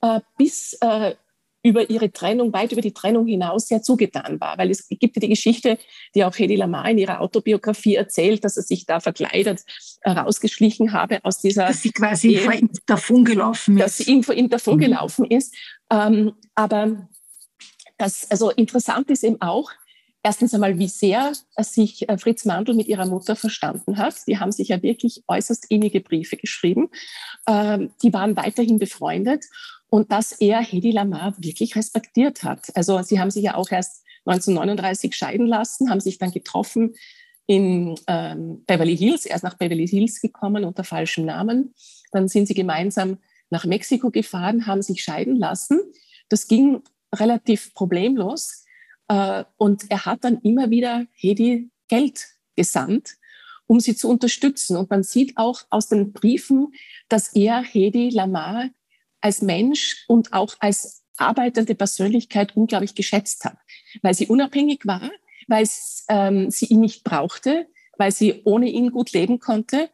äh, 0.00 0.18
bis 0.36 0.76
äh, 0.80 1.14
über 1.62 1.90
ihre 1.90 2.10
Trennung, 2.10 2.52
weit 2.52 2.72
über 2.72 2.80
die 2.80 2.92
Trennung 2.92 3.24
hinaus 3.28 3.68
sehr 3.68 3.82
zugetan 3.82 4.40
war. 4.40 4.58
Weil 4.58 4.68
es 4.68 4.88
gibt 4.88 5.14
ja 5.14 5.20
die 5.20 5.28
Geschichte, 5.28 5.78
die 6.16 6.24
auch 6.24 6.36
Hedi 6.36 6.56
Lamar 6.56 6.90
in 6.90 6.98
ihrer 6.98 7.20
Autobiografie 7.20 7.94
erzählt, 7.94 8.42
dass 8.42 8.56
er 8.56 8.64
sich 8.64 8.84
da 8.84 8.98
verkleidet 8.98 9.60
rausgeschlichen 10.04 10.92
habe 10.92 11.24
aus 11.24 11.38
dieser... 11.38 11.68
Dass 11.68 11.82
sie 11.82 11.92
quasi 11.92 12.36
vor 12.38 12.52
ihm 12.52 12.70
davongelaufen 12.86 13.76
ist. 13.76 13.84
Dass 13.84 13.96
sie 13.98 14.10
ihm 14.10 14.24
vor 14.24 14.34
ihm 14.34 14.48
davongelaufen 14.48 15.26
mhm. 15.26 15.36
ist. 15.36 15.54
Ähm, 15.88 16.32
aber 16.56 17.08
das, 17.96 18.28
also 18.28 18.50
interessant 18.50 19.08
ist 19.08 19.22
eben 19.22 19.40
auch, 19.40 19.70
erstens 20.22 20.54
einmal, 20.54 20.78
wie 20.78 20.88
sehr 20.88 21.32
sich 21.58 22.08
äh, 22.08 22.18
Fritz 22.18 22.44
Mandl 22.44 22.74
mit 22.74 22.86
ihrer 22.88 23.06
Mutter 23.06 23.36
verstanden 23.36 23.98
hat. 23.98 24.26
Die 24.26 24.38
haben 24.38 24.52
sich 24.52 24.68
ja 24.68 24.82
wirklich 24.82 25.22
äußerst 25.26 25.66
innige 25.70 26.00
Briefe 26.00 26.36
geschrieben. 26.36 26.90
Ähm, 27.46 27.90
die 28.02 28.12
waren 28.12 28.36
weiterhin 28.36 28.78
befreundet 28.78 29.44
und 29.88 30.12
dass 30.12 30.32
er 30.32 30.60
Hedi 30.60 30.92
Lamar 30.92 31.34
wirklich 31.38 31.76
respektiert 31.76 32.44
hat. 32.44 32.74
Also 32.76 33.02
sie 33.02 33.20
haben 33.20 33.30
sich 33.30 33.44
ja 33.44 33.54
auch 33.54 33.70
erst 33.70 34.04
1939 34.26 35.14
scheiden 35.14 35.46
lassen, 35.46 35.90
haben 35.90 36.00
sich 36.00 36.18
dann 36.18 36.30
getroffen 36.30 36.94
in 37.46 37.96
ähm, 38.06 38.64
Beverly 38.66 38.96
Hills, 38.96 39.26
erst 39.26 39.42
nach 39.42 39.56
Beverly 39.56 39.88
Hills 39.88 40.20
gekommen 40.20 40.64
unter 40.64 40.84
falschem 40.84 41.24
Namen. 41.24 41.74
Dann 42.12 42.28
sind 42.28 42.46
sie 42.46 42.54
gemeinsam 42.54 43.18
nach 43.48 43.64
Mexiko 43.64 44.10
gefahren, 44.10 44.66
haben 44.66 44.82
sich 44.82 45.02
scheiden 45.02 45.36
lassen. 45.36 45.80
Das 46.28 46.46
ging 46.46 46.82
relativ 47.12 47.74
problemlos. 47.74 48.64
Äh, 49.10 49.44
und 49.56 49.90
er 49.90 50.06
hat 50.06 50.22
dann 50.22 50.40
immer 50.42 50.70
wieder 50.70 51.04
Hedi 51.12 51.68
Geld 51.88 52.28
gesandt, 52.54 53.16
um 53.66 53.80
sie 53.80 53.96
zu 53.96 54.08
unterstützen. 54.08 54.76
Und 54.76 54.88
man 54.88 55.02
sieht 55.02 55.36
auch 55.36 55.62
aus 55.70 55.88
den 55.88 56.12
Briefen, 56.12 56.72
dass 57.08 57.34
er 57.34 57.62
Hedi 57.62 58.10
Lamar 58.10 58.70
als 59.20 59.42
Mensch 59.42 60.04
und 60.06 60.32
auch 60.32 60.54
als 60.60 61.02
arbeitende 61.16 61.74
Persönlichkeit 61.74 62.56
unglaublich 62.56 62.94
geschätzt 62.94 63.44
hat, 63.44 63.58
weil 64.00 64.14
sie 64.14 64.28
unabhängig 64.28 64.86
war, 64.86 65.10
weil 65.48 65.68
ähm, 66.08 66.50
sie 66.50 66.66
ihn 66.66 66.80
nicht 66.80 67.02
brauchte, 67.02 67.66
weil 67.98 68.12
sie 68.12 68.42
ohne 68.44 68.68
ihn 68.70 68.92
gut 68.92 69.12
leben 69.12 69.40
konnte. 69.40 69.90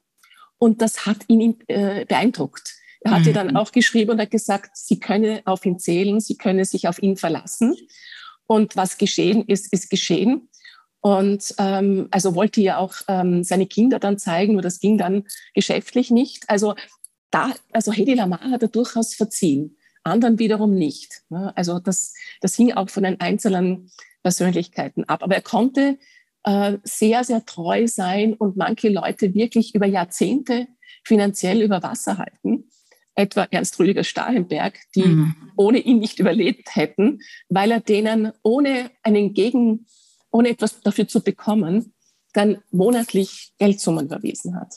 Und 0.59 0.83
das 0.83 1.07
hat 1.07 1.19
ihn 1.29 1.59
äh, 1.69 2.05
beeindruckt. 2.05 2.75
Er 3.01 3.13
hat 3.13 3.23
mhm. 3.23 3.27
ihr 3.29 3.33
dann 3.33 3.57
auch 3.57 3.73
geschrieben 3.73 4.13
und 4.13 4.21
hat 4.21 4.31
gesagt, 4.31 4.77
sie 4.77 5.01
könne 5.01 5.41
auf 5.47 5.65
ihn 5.65 5.79
zählen, 5.79 6.21
sie 6.21 6.37
könne 6.37 6.67
sich 6.67 6.87
auf 6.87 7.03
ihn 7.03 7.17
verlassen. 7.17 7.75
Und 8.47 8.77
was 8.77 8.99
geschehen 8.99 9.45
ist, 9.47 9.73
ist 9.73 9.91
geschehen. 9.91 10.49
Und 11.01 11.55
ähm, 11.59 12.09
also 12.11 12.35
wollte 12.35 12.61
ja 12.61 12.79
auch 12.79 12.95
ähm, 13.09 13.45
seine 13.45 13.67
Kinder 13.67 13.99
dann 13.99 14.19
zeigen, 14.19 14.55
nur 14.55 14.63
das 14.63 14.81
ging 14.81 14.99
dann 14.99 15.25
geschäftlich 15.55 16.11
nicht. 16.11 16.49
Also 16.49 16.75
da, 17.31 17.53
also 17.73 17.93
Hedi 17.93 18.15
Lamar 18.15 18.41
hat 18.51 18.63
er 18.63 18.69
durchaus 18.69 19.15
verziehen, 19.15 19.77
anderen 20.03 20.39
wiederum 20.39 20.75
nicht. 20.75 21.23
Ne? 21.29 21.53
Also 21.57 21.79
das, 21.79 22.15
das 22.41 22.55
hing 22.57 22.73
auch 22.73 22.91
von 22.91 23.05
den 23.05 23.21
einzelnen 23.21 23.91
Persönlichkeiten 24.23 25.05
ab. 25.05 25.23
Aber 25.23 25.35
er 25.35 25.43
konnte 25.43 25.99
äh, 26.45 26.79
sehr, 26.83 27.25
sehr 27.25 27.45
treu 27.45 27.87
sein 27.87 28.35
und 28.35 28.57
manche 28.57 28.89
Leute 28.89 29.35
wirklich 29.35 29.75
über 29.75 29.87
Jahrzehnte 29.87 30.67
finanziell 31.05 31.63
über 31.63 31.83
Wasser 31.83 32.19
halten 32.19 32.69
etwa 33.17 33.49
Ernst 33.51 33.79
Rüdiger 33.79 34.05
Starhemberg, 34.05 34.79
die 34.95 35.05
mhm. 35.05 35.35
ohne 35.57 35.79
ihn 35.79 35.99
nicht 35.99 36.21
überlebt 36.21 36.77
hätten, 36.77 37.21
weil 37.49 37.71
er 37.71 37.81
denen 37.81 38.33
ohne 38.43 38.91
einen 39.03 39.35
Gegen, 39.35 39.87
ohne 40.31 40.51
etwas 40.51 40.81
dafür 40.81 41.09
zu 41.09 41.23
bekommen, 41.23 41.95
dann 42.35 42.59
monatlich 42.71 43.53
Geldsummen 43.59 44.07
überwiesen 44.07 44.61
hat. 44.61 44.75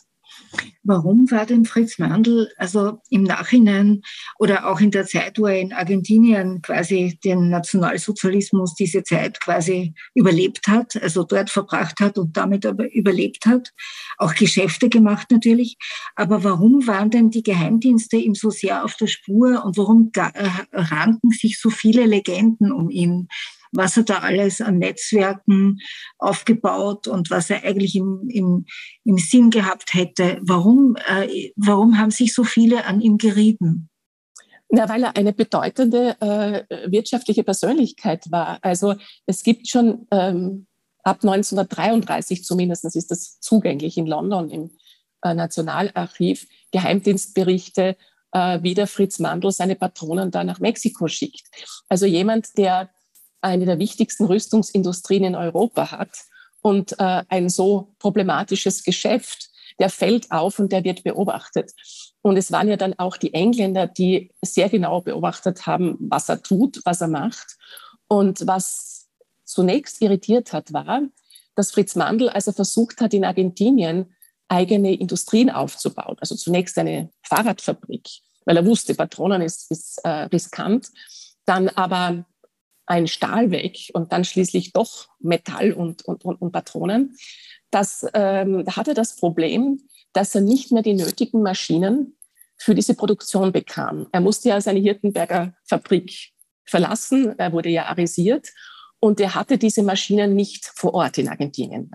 Warum 0.84 1.30
war 1.30 1.46
denn 1.46 1.66
Fritz 1.66 2.00
Mandl 2.00 2.50
also 2.58 3.00
im 3.10 3.24
Nachhinein 3.24 4.02
oder 4.40 4.68
auch 4.68 4.80
in 4.80 4.92
der 4.92 5.06
Zeit, 5.06 5.38
wo 5.38 5.46
er 5.46 5.60
in 5.60 5.74
Argentinien 5.74 6.62
quasi 6.62 7.20
den 7.24 7.50
Nationalsozialismus, 7.50 8.76
diese 8.76 9.04
Zeit 9.04 9.40
quasi 9.42 9.94
überlebt 10.16 10.68
hat, 10.68 10.96
also 11.02 11.24
dort 11.24 11.50
verbracht 11.50 12.00
hat 12.00 12.18
und 12.18 12.38
damit 12.38 12.66
aber 12.66 12.92
überlebt 12.92 13.46
hat, 13.46 13.74
auch 14.18 14.34
Geschäfte 14.34 14.90
gemacht 14.90 15.32
natürlich. 15.32 15.78
Aber 16.16 16.44
warum 16.44 16.88
waren 16.88 17.12
denn 17.12 17.30
die 17.30 17.44
Geheimdienste 17.44 18.18
ihm 18.18 18.34
so 18.34 18.50
sehr 18.50 18.84
auf 18.84 18.96
der 18.96 19.08
Spur 19.08 19.64
und 19.66 19.78
warum 19.78 20.12
ranken 20.74 21.32
sich 21.32 21.60
so 21.60 21.70
viele 21.70 22.06
Legenden 22.06 22.72
um 22.72 22.90
ihn? 22.90 23.28
Was 23.72 23.98
er 23.98 24.04
da 24.04 24.20
alles 24.20 24.62
an 24.62 24.80
Netzwerken 24.80 25.80
aufgebaut 26.18 27.08
und 27.08 27.30
was 27.30 27.50
er 27.50 27.64
eigentlich 27.64 27.96
im, 27.96 28.28
im, 28.30 28.66
im 29.04 29.18
Sinn 29.18 29.50
gehabt 29.50 29.94
hätte. 29.94 30.40
Warum, 30.42 30.96
äh, 31.08 31.52
warum 31.56 31.98
haben 31.98 32.12
sich 32.12 32.34
so 32.34 32.44
viele 32.44 32.86
an 32.86 33.02
ihm 33.02 33.18
gerieben? 33.18 33.90
Na, 34.70 34.88
weil 34.88 35.04
er 35.04 35.16
eine 35.16 35.34
bedeutende 35.34 36.16
äh, 36.22 36.92
wirtschaftliche 36.92 37.44
Persönlichkeit 37.44 38.32
war. 38.32 38.60
Also 38.62 38.96
es 39.26 39.44
gibt 39.44 39.68
schon 39.68 40.08
ähm, 40.12 40.68
ab 41.04 41.18
1933 41.24 42.44
zumindest, 42.44 42.84
das 42.84 42.96
ist 42.96 43.10
das 43.10 43.40
zugänglich 43.40 43.98
in 43.98 44.06
London 44.06 44.50
im 44.52 44.72
äh, 45.24 45.34
Nationalarchiv, 45.34 46.48
Geheimdienstberichte 46.72 47.98
äh, 48.32 48.60
wie 48.62 48.74
der 48.74 48.88
Fritz 48.88 49.20
Mandl 49.20 49.52
seine 49.52 49.76
Patronen 49.76 50.32
da 50.32 50.44
nach 50.44 50.60
Mexiko 50.60 51.08
schickt. 51.08 51.48
Also 51.88 52.06
jemand, 52.06 52.58
der 52.58 52.90
eine 53.42 53.66
der 53.66 53.80
wichtigsten 53.80 54.26
Rüstungsindustrien 54.26 55.24
in 55.24 55.36
Europa 55.36 55.92
hat 55.92 56.26
und 56.62 56.94
äh, 57.00 57.24
ein 57.30 57.50
so 57.50 57.94
problematisches 58.00 58.84
Geschäft, 58.84 59.50
der 59.80 59.90
fällt 59.90 60.32
auf 60.32 60.60
und 60.60 60.72
der 60.72 60.84
wird 60.84 61.04
beobachtet. 61.04 61.72
Und 62.22 62.38
es 62.38 62.52
waren 62.52 62.68
ja 62.68 62.76
dann 62.76 62.98
auch 63.00 63.16
die 63.16 63.34
Engländer, 63.34 63.88
die 63.88 64.32
sehr 64.42 64.70
genau 64.70 65.02
beobachtet 65.02 65.66
haben, 65.66 65.96
was 66.00 66.28
er 66.28 66.42
tut, 66.44 66.82
was 66.84 67.02
er 67.02 67.08
macht. 67.08 67.58
Und 68.08 68.46
was 68.46 69.08
zunächst 69.46 70.02
irritiert 70.02 70.52
hat, 70.52 70.74
war, 70.74 71.02
dass 71.56 71.72
Fritz 71.72 71.96
Mandl, 71.96 72.30
als 72.30 72.48
er 72.48 72.54
versucht 72.54 73.00
hat, 73.02 73.14
in 73.14 73.26
Argentinien 73.26 74.14
eigene 74.48 74.94
Industrien 74.94 75.50
aufzubauen, 75.50 76.18
also 76.20 76.36
zunächst 76.36 76.78
eine 76.78 77.12
Fahrradfabrik, 77.22 78.08
weil 78.46 78.58
er 78.58 78.66
wusste, 78.66 78.96
Patronen 78.96 79.42
ist, 79.42 79.70
ist 79.70 80.00
äh, 80.04 80.24
riskant, 80.24 80.90
dann 81.46 81.70
aber 81.70 82.26
ein 82.90 83.08
Stahlweg 83.08 83.92
und 83.94 84.12
dann 84.12 84.26
schließlich 84.26 84.74
doch 84.74 85.08
Metall 85.20 85.74
und, 85.74 86.04
und, 86.06 86.26
und, 86.26 86.42
und 86.42 86.52
Patronen, 86.52 87.16
das, 87.70 88.06
ähm, 88.16 88.66
hatte 88.68 88.96
das 88.96 89.16
Problem, 89.16 89.80
dass 90.12 90.34
er 90.34 90.42
nicht 90.42 90.72
mehr 90.72 90.82
die 90.82 90.96
nötigen 90.96 91.44
Maschinen 91.44 92.18
für 92.58 92.74
diese 92.74 92.96
Produktion 92.96 93.52
bekam. 93.52 94.08
Er 94.12 94.22
musste 94.22 94.50
ja 94.50 94.60
seine 94.60 94.80
Hirtenberger 94.80 95.54
Fabrik 95.66 96.32
verlassen, 96.66 97.38
er 97.38 97.54
wurde 97.54 97.70
ja 97.70 97.86
arisiert 97.86 98.50
und 99.00 99.20
er 99.20 99.36
hatte 99.36 99.60
diese 99.60 99.84
Maschinen 99.84 100.36
nicht 100.36 100.66
vor 100.66 100.96
Ort 100.96 101.20
in 101.20 101.30
Argentinien. 101.30 101.92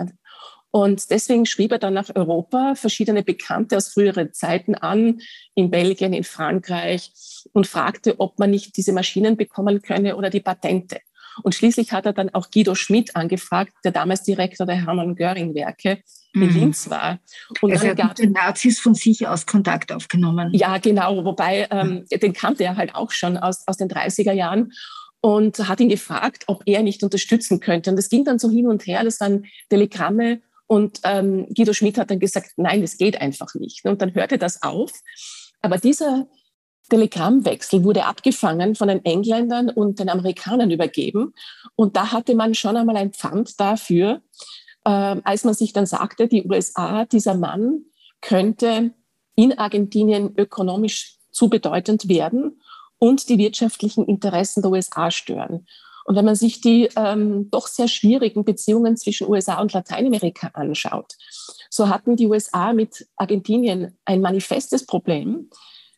Und 0.75 1.09
deswegen 1.11 1.47
schrieb 1.47 1.71
er 1.71 1.79
dann 1.79 1.95
nach 1.95 2.11
Europa 2.17 2.75
verschiedene 2.75 3.23
Bekannte 3.23 3.77
aus 3.77 3.91
früheren 3.91 4.33
Zeiten 4.33 4.75
an, 4.75 5.21
in 5.55 5.71
Belgien, 5.71 6.13
in 6.13 6.25
Frankreich, 6.25 7.13
und 7.53 7.69
fragte, 7.69 8.19
ob 8.19 8.41
man 8.41 8.51
nicht 8.51 8.77
diese 8.77 8.93
Maschinen 8.93 9.37
bekommen 9.37 9.83
könne 9.83 10.17
oder 10.17 10.31
die 10.31 10.41
Patente. 10.41 10.99
Und 11.45 11.55
schließlich 11.55 11.93
hat 11.93 12.07
er 12.07 12.13
dann 12.13 12.31
auch 12.35 12.51
Guido 12.51 12.75
Schmidt 12.75 13.15
angefragt, 13.15 13.73
der 13.85 13.93
damals 13.93 14.25
Direktor 14.25 14.67
der 14.67 14.85
Hermann 14.85 15.15
Göring-Werke 15.15 16.03
in 16.33 16.41
mhm. 16.41 16.49
Linz 16.49 16.91
war. 16.91 17.21
Und 17.61 17.71
also 17.71 17.87
er 17.87 17.97
hat 17.97 18.09
mit 18.09 18.19
den 18.19 18.33
Nazis 18.33 18.81
von 18.81 18.97
sich 18.97 19.29
aus 19.29 19.47
Kontakt 19.47 19.93
aufgenommen. 19.93 20.51
Ja, 20.55 20.79
genau. 20.79 21.25
Wobei, 21.25 21.69
ähm, 21.71 22.05
den 22.11 22.33
kannte 22.33 22.65
er 22.65 22.77
halt 22.77 22.97
auch 22.97 23.13
schon 23.13 23.37
aus, 23.37 23.63
aus 23.69 23.77
den 23.77 23.89
30er 23.89 24.33
Jahren 24.33 24.73
und 25.21 25.57
hat 25.69 25.79
ihn 25.79 25.89
gefragt, 25.89 26.43
ob 26.49 26.65
er 26.67 26.83
nicht 26.83 27.05
unterstützen 27.05 27.61
könnte. 27.61 27.91
Und 27.91 27.97
das 27.97 28.09
ging 28.09 28.25
dann 28.25 28.41
so 28.41 28.51
hin 28.51 28.67
und 28.67 28.89
her. 28.89 29.05
Das 29.05 29.21
waren 29.21 29.45
Telegramme 29.71 30.41
und 30.67 31.01
ähm, 31.05 31.47
Guido 31.55 31.73
Schmidt 31.73 31.99
hat 31.99 32.11
dann 32.11 32.21
gesagt, 32.21 32.53
nein, 32.57 32.81
das 32.81 32.97
geht 32.97 33.21
einfach 33.21 33.55
nicht. 33.55 33.85
Und 33.85 34.01
dann 34.01 34.15
hörte 34.15 34.39
das 34.39 34.63
auf. 34.63 34.93
Aber 35.61 35.79
dieser 35.79 36.27
Telegrammwechsel 36.91 37.85
wurde 37.85 38.05
abgefangen 38.05 38.75
von 38.75 38.89
den 38.89 39.05
Engländern 39.05 39.71
und 39.71 39.99
den 39.99 40.09
Amerikanern 40.09 40.71
übergeben. 40.71 41.35
Und 41.77 41.97
da 41.97 42.13
hatte 42.13 42.35
man 42.35 42.55
schon 42.55 42.77
einmal 42.77 42.97
ein 42.97 43.13
Pfand 43.13 43.59
dafür, 43.59 44.23
äh, 44.85 44.91
als 44.91 45.45
man 45.45 45.55
sich 45.55 45.73
dann 45.73 45.87
sagte, 45.87 46.29
die 46.29 46.45
USA, 46.45 47.05
dieser 47.05 47.35
Mann 47.35 47.85
könnte 48.21 48.93
in 49.35 49.59
Argentinien 49.59 50.35
ökonomisch 50.37 51.19
zu 51.31 51.49
bedeutend 51.49 52.09
werden 52.09 52.61
und 52.99 53.29
die 53.29 53.39
wirtschaftlichen 53.39 54.07
Interessen 54.07 54.63
der 54.63 54.71
USA 54.71 55.11
stören. 55.11 55.67
Und 56.05 56.17
wenn 56.17 56.25
man 56.25 56.37
sich 56.37 56.61
die 56.61 56.89
ähm, 56.97 57.51
doch 57.51 57.67
sehr 57.67 57.89
schwierigen 57.89 58.45
Beziehungen 58.45 58.97
zwischen 58.97 59.29
USA 59.29 59.61
und 59.61 59.73
Lateinamerika 59.73 60.49
anschaut, 60.53 61.15
so 61.71 61.89
hatten 61.89 62.17
die 62.17 62.27
USA 62.27 62.73
mit 62.73 63.07
Argentinien 63.17 63.97
ein 64.05 64.21
manifestes 64.21 64.87
Problem, 64.87 65.51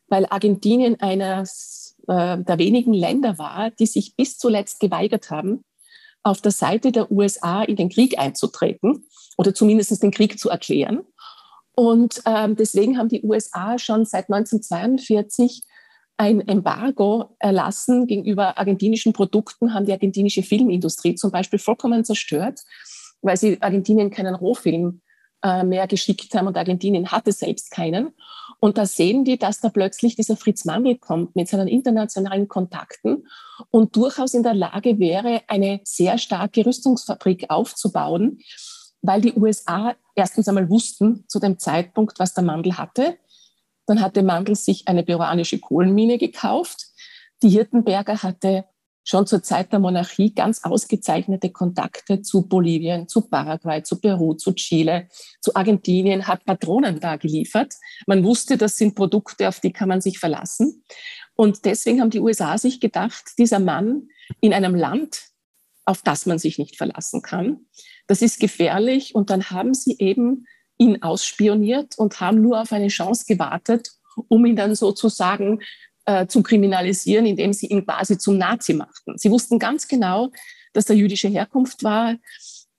weil 0.08 0.26
Argentinien 0.26 1.00
eines 1.00 1.96
äh, 2.06 2.38
der 2.38 2.58
wenigen 2.58 2.94
Länder 2.94 3.38
war, 3.38 3.70
die 3.70 3.86
sich 3.86 4.14
bis 4.16 4.38
zuletzt 4.38 4.80
geweigert 4.80 5.30
haben, 5.30 5.64
auf 6.22 6.40
der 6.40 6.52
Seite 6.52 6.92
der 6.92 7.10
USA 7.10 7.62
in 7.62 7.76
den 7.76 7.88
Krieg 7.88 8.18
einzutreten 8.18 9.06
oder 9.36 9.54
zumindest 9.54 10.02
den 10.02 10.10
Krieg 10.10 10.38
zu 10.38 10.50
erklären. 10.50 11.02
Und 11.74 12.22
ähm, 12.24 12.56
deswegen 12.56 12.96
haben 12.96 13.08
die 13.08 13.22
USA 13.22 13.78
schon 13.78 14.04
seit 14.06 14.30
1942 14.30 15.62
ein 16.16 16.46
Embargo 16.46 17.36
erlassen 17.38 18.06
gegenüber 18.06 18.58
argentinischen 18.58 19.12
Produkten, 19.12 19.74
haben 19.74 19.86
die 19.86 19.92
argentinische 19.92 20.42
Filmindustrie 20.42 21.14
zum 21.14 21.30
Beispiel 21.30 21.58
vollkommen 21.58 22.04
zerstört, 22.04 22.60
weil 23.20 23.36
sie 23.36 23.60
Argentinien 23.60 24.10
keinen 24.10 24.34
Rohfilm 24.34 25.02
äh, 25.42 25.64
mehr 25.64 25.86
geschickt 25.86 26.34
haben 26.34 26.46
und 26.46 26.56
Argentinien 26.56 27.12
hatte 27.12 27.32
selbst 27.32 27.70
keinen. 27.70 28.14
Und 28.58 28.78
da 28.78 28.86
sehen 28.86 29.24
die, 29.24 29.38
dass 29.38 29.60
da 29.60 29.68
plötzlich 29.68 30.16
dieser 30.16 30.36
Fritz 30.36 30.64
Mangel 30.64 30.96
kommt 30.96 31.36
mit 31.36 31.48
seinen 31.48 31.68
internationalen 31.68 32.48
Kontakten 32.48 33.26
und 33.70 33.94
durchaus 33.94 34.32
in 34.32 34.42
der 34.42 34.54
Lage 34.54 34.98
wäre, 34.98 35.42
eine 35.48 35.80
sehr 35.84 36.16
starke 36.16 36.64
Rüstungsfabrik 36.64 37.50
aufzubauen, 37.50 38.38
weil 39.02 39.20
die 39.20 39.34
USA 39.34 39.94
erstens 40.14 40.48
einmal 40.48 40.70
wussten 40.70 41.24
zu 41.28 41.38
dem 41.38 41.58
Zeitpunkt, 41.58 42.18
was 42.18 42.32
der 42.32 42.44
Mandel 42.44 42.78
hatte. 42.78 43.18
Dann 43.86 44.00
hatte 44.00 44.22
Mandel 44.22 44.54
sich 44.54 44.88
eine 44.88 45.02
peruanische 45.02 45.58
Kohlenmine 45.58 46.18
gekauft. 46.18 46.86
Die 47.42 47.50
Hirtenberger 47.50 48.22
hatte 48.22 48.64
schon 49.06 49.26
zur 49.26 49.42
Zeit 49.42 49.72
der 49.72 49.78
Monarchie 49.78 50.34
ganz 50.34 50.64
ausgezeichnete 50.64 51.50
Kontakte 51.50 52.22
zu 52.22 52.42
Bolivien, 52.48 53.08
zu 53.08 53.22
Paraguay, 53.22 53.82
zu 53.82 54.00
Peru, 54.00 54.34
zu 54.34 54.52
Chile, 54.52 55.08
zu 55.40 55.54
Argentinien, 55.54 56.26
hat 56.26 56.44
Patronen 56.44 56.98
da 56.98 57.16
geliefert. 57.16 57.74
Man 58.06 58.24
wusste, 58.24 58.56
das 58.56 58.76
sind 58.76 58.96
Produkte, 58.96 59.48
auf 59.48 59.60
die 59.60 59.72
kann 59.72 59.88
man 59.88 60.00
sich 60.00 60.18
verlassen. 60.18 60.82
Und 61.36 61.64
deswegen 61.64 62.00
haben 62.00 62.10
die 62.10 62.20
USA 62.20 62.58
sich 62.58 62.80
gedacht, 62.80 63.24
dieser 63.38 63.60
Mann 63.60 64.08
in 64.40 64.52
einem 64.52 64.74
Land, 64.74 65.28
auf 65.84 66.02
das 66.02 66.26
man 66.26 66.40
sich 66.40 66.58
nicht 66.58 66.76
verlassen 66.76 67.22
kann, 67.22 67.66
das 68.08 68.22
ist 68.22 68.40
gefährlich. 68.40 69.14
Und 69.14 69.30
dann 69.30 69.50
haben 69.50 69.72
sie 69.72 69.96
eben 69.98 70.46
ihn 70.78 71.02
ausspioniert 71.02 71.98
und 71.98 72.20
haben 72.20 72.40
nur 72.40 72.60
auf 72.60 72.72
eine 72.72 72.88
Chance 72.88 73.24
gewartet, 73.26 73.90
um 74.28 74.44
ihn 74.46 74.56
dann 74.56 74.74
sozusagen 74.74 75.60
äh, 76.06 76.26
zu 76.26 76.42
kriminalisieren, 76.42 77.26
indem 77.26 77.52
sie 77.52 77.66
ihn 77.66 77.84
quasi 77.84 78.18
zum 78.18 78.38
Nazi 78.38 78.74
machten. 78.74 79.18
Sie 79.18 79.30
wussten 79.30 79.58
ganz 79.58 79.88
genau, 79.88 80.30
dass 80.72 80.88
er 80.88 80.96
jüdische 80.96 81.28
Herkunft 81.28 81.82
war, 81.82 82.16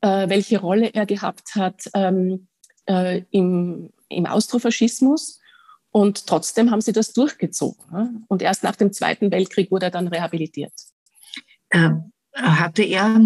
äh, 0.01 0.29
welche 0.29 0.59
Rolle 0.59 0.93
er 0.93 1.05
gehabt 1.05 1.55
hat 1.55 1.89
ähm, 1.93 2.47
äh, 2.85 3.23
im, 3.31 3.91
im 4.09 4.25
Austrofaschismus. 4.25 5.39
Und 5.91 6.27
trotzdem 6.27 6.69
haben 6.69 6.81
sie 6.81 6.93
das 6.93 7.13
durchgezogen. 7.13 7.83
Ne? 7.91 8.21
Und 8.27 8.41
erst 8.41 8.63
nach 8.63 8.75
dem 8.75 8.93
Zweiten 8.93 9.31
Weltkrieg 9.31 9.71
wurde 9.71 9.87
er 9.87 9.91
dann 9.91 10.07
rehabilitiert. 10.07 10.73
Ähm, 11.71 12.11
hatte 12.33 12.83
er, 12.83 13.19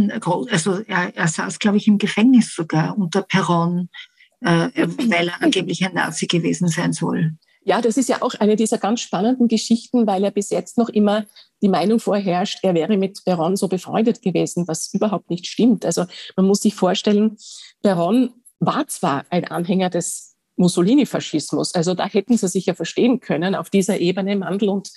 also 0.49 0.79
er, 0.87 1.15
er 1.15 1.27
saß, 1.27 1.59
glaube 1.59 1.77
ich, 1.77 1.87
im 1.87 1.97
Gefängnis 1.97 2.55
sogar 2.55 2.97
unter 2.97 3.23
Perron, 3.23 3.89
äh, 3.89 4.10
weil 4.41 5.27
er 5.27 5.41
angeblich 5.41 5.85
ein 5.85 5.93
Nazi 5.93 6.27
gewesen 6.27 6.67
sein 6.67 6.93
soll. 6.93 7.33
Ja, 7.63 7.79
das 7.79 7.97
ist 7.97 8.09
ja 8.09 8.21
auch 8.21 8.33
eine 8.35 8.55
dieser 8.55 8.79
ganz 8.79 9.01
spannenden 9.01 9.47
Geschichten, 9.47 10.07
weil 10.07 10.23
er 10.23 10.31
bis 10.31 10.49
jetzt 10.49 10.79
noch 10.79 10.89
immer 10.89 11.25
die 11.61 11.69
Meinung 11.69 11.99
vorherrscht, 11.99 12.59
er 12.63 12.73
wäre 12.73 12.97
mit 12.97 13.23
Peron 13.23 13.55
so 13.55 13.67
befreundet 13.67 14.23
gewesen, 14.23 14.67
was 14.67 14.91
überhaupt 14.93 15.29
nicht 15.29 15.45
stimmt. 15.45 15.85
Also 15.85 16.05
man 16.35 16.47
muss 16.47 16.61
sich 16.61 16.73
vorstellen, 16.73 17.37
Peron 17.83 18.31
war 18.59 18.87
zwar 18.87 19.25
ein 19.29 19.45
Anhänger 19.45 19.91
des 19.91 20.35
Mussolini-Faschismus, 20.55 21.75
also 21.75 21.93
da 21.93 22.07
hätten 22.07 22.35
sie 22.35 22.47
sich 22.47 22.65
ja 22.65 22.73
verstehen 22.73 23.19
können 23.19 23.53
auf 23.53 23.69
dieser 23.69 23.99
Ebene 23.99 24.35
Mandel 24.35 24.69
und 24.69 24.89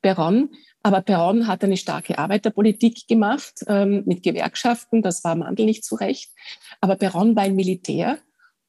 Peron. 0.00 0.50
Aber 0.84 1.00
Peron 1.00 1.48
hat 1.48 1.64
eine 1.64 1.76
starke 1.76 2.18
Arbeiterpolitik 2.18 3.08
gemacht 3.08 3.64
ähm, 3.66 4.02
mit 4.06 4.22
Gewerkschaften, 4.22 5.02
das 5.02 5.24
war 5.24 5.34
Mandel 5.34 5.66
nicht 5.66 5.84
zurecht. 5.84 6.30
Aber 6.80 6.94
Peron 6.94 7.34
war 7.34 7.44
ein 7.44 7.56
Militär 7.56 8.18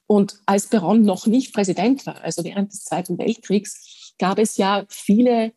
und 0.07 0.39
als 0.45 0.67
Perron 0.67 1.03
noch 1.03 1.25
nicht 1.27 1.53
Präsident 1.53 2.05
war, 2.05 2.21
also 2.23 2.43
während 2.43 2.71
des 2.71 2.83
Zweiten 2.83 3.17
Weltkriegs, 3.17 4.13
gab 4.19 4.39
es 4.39 4.57
ja 4.57 4.85
viele 4.87 5.53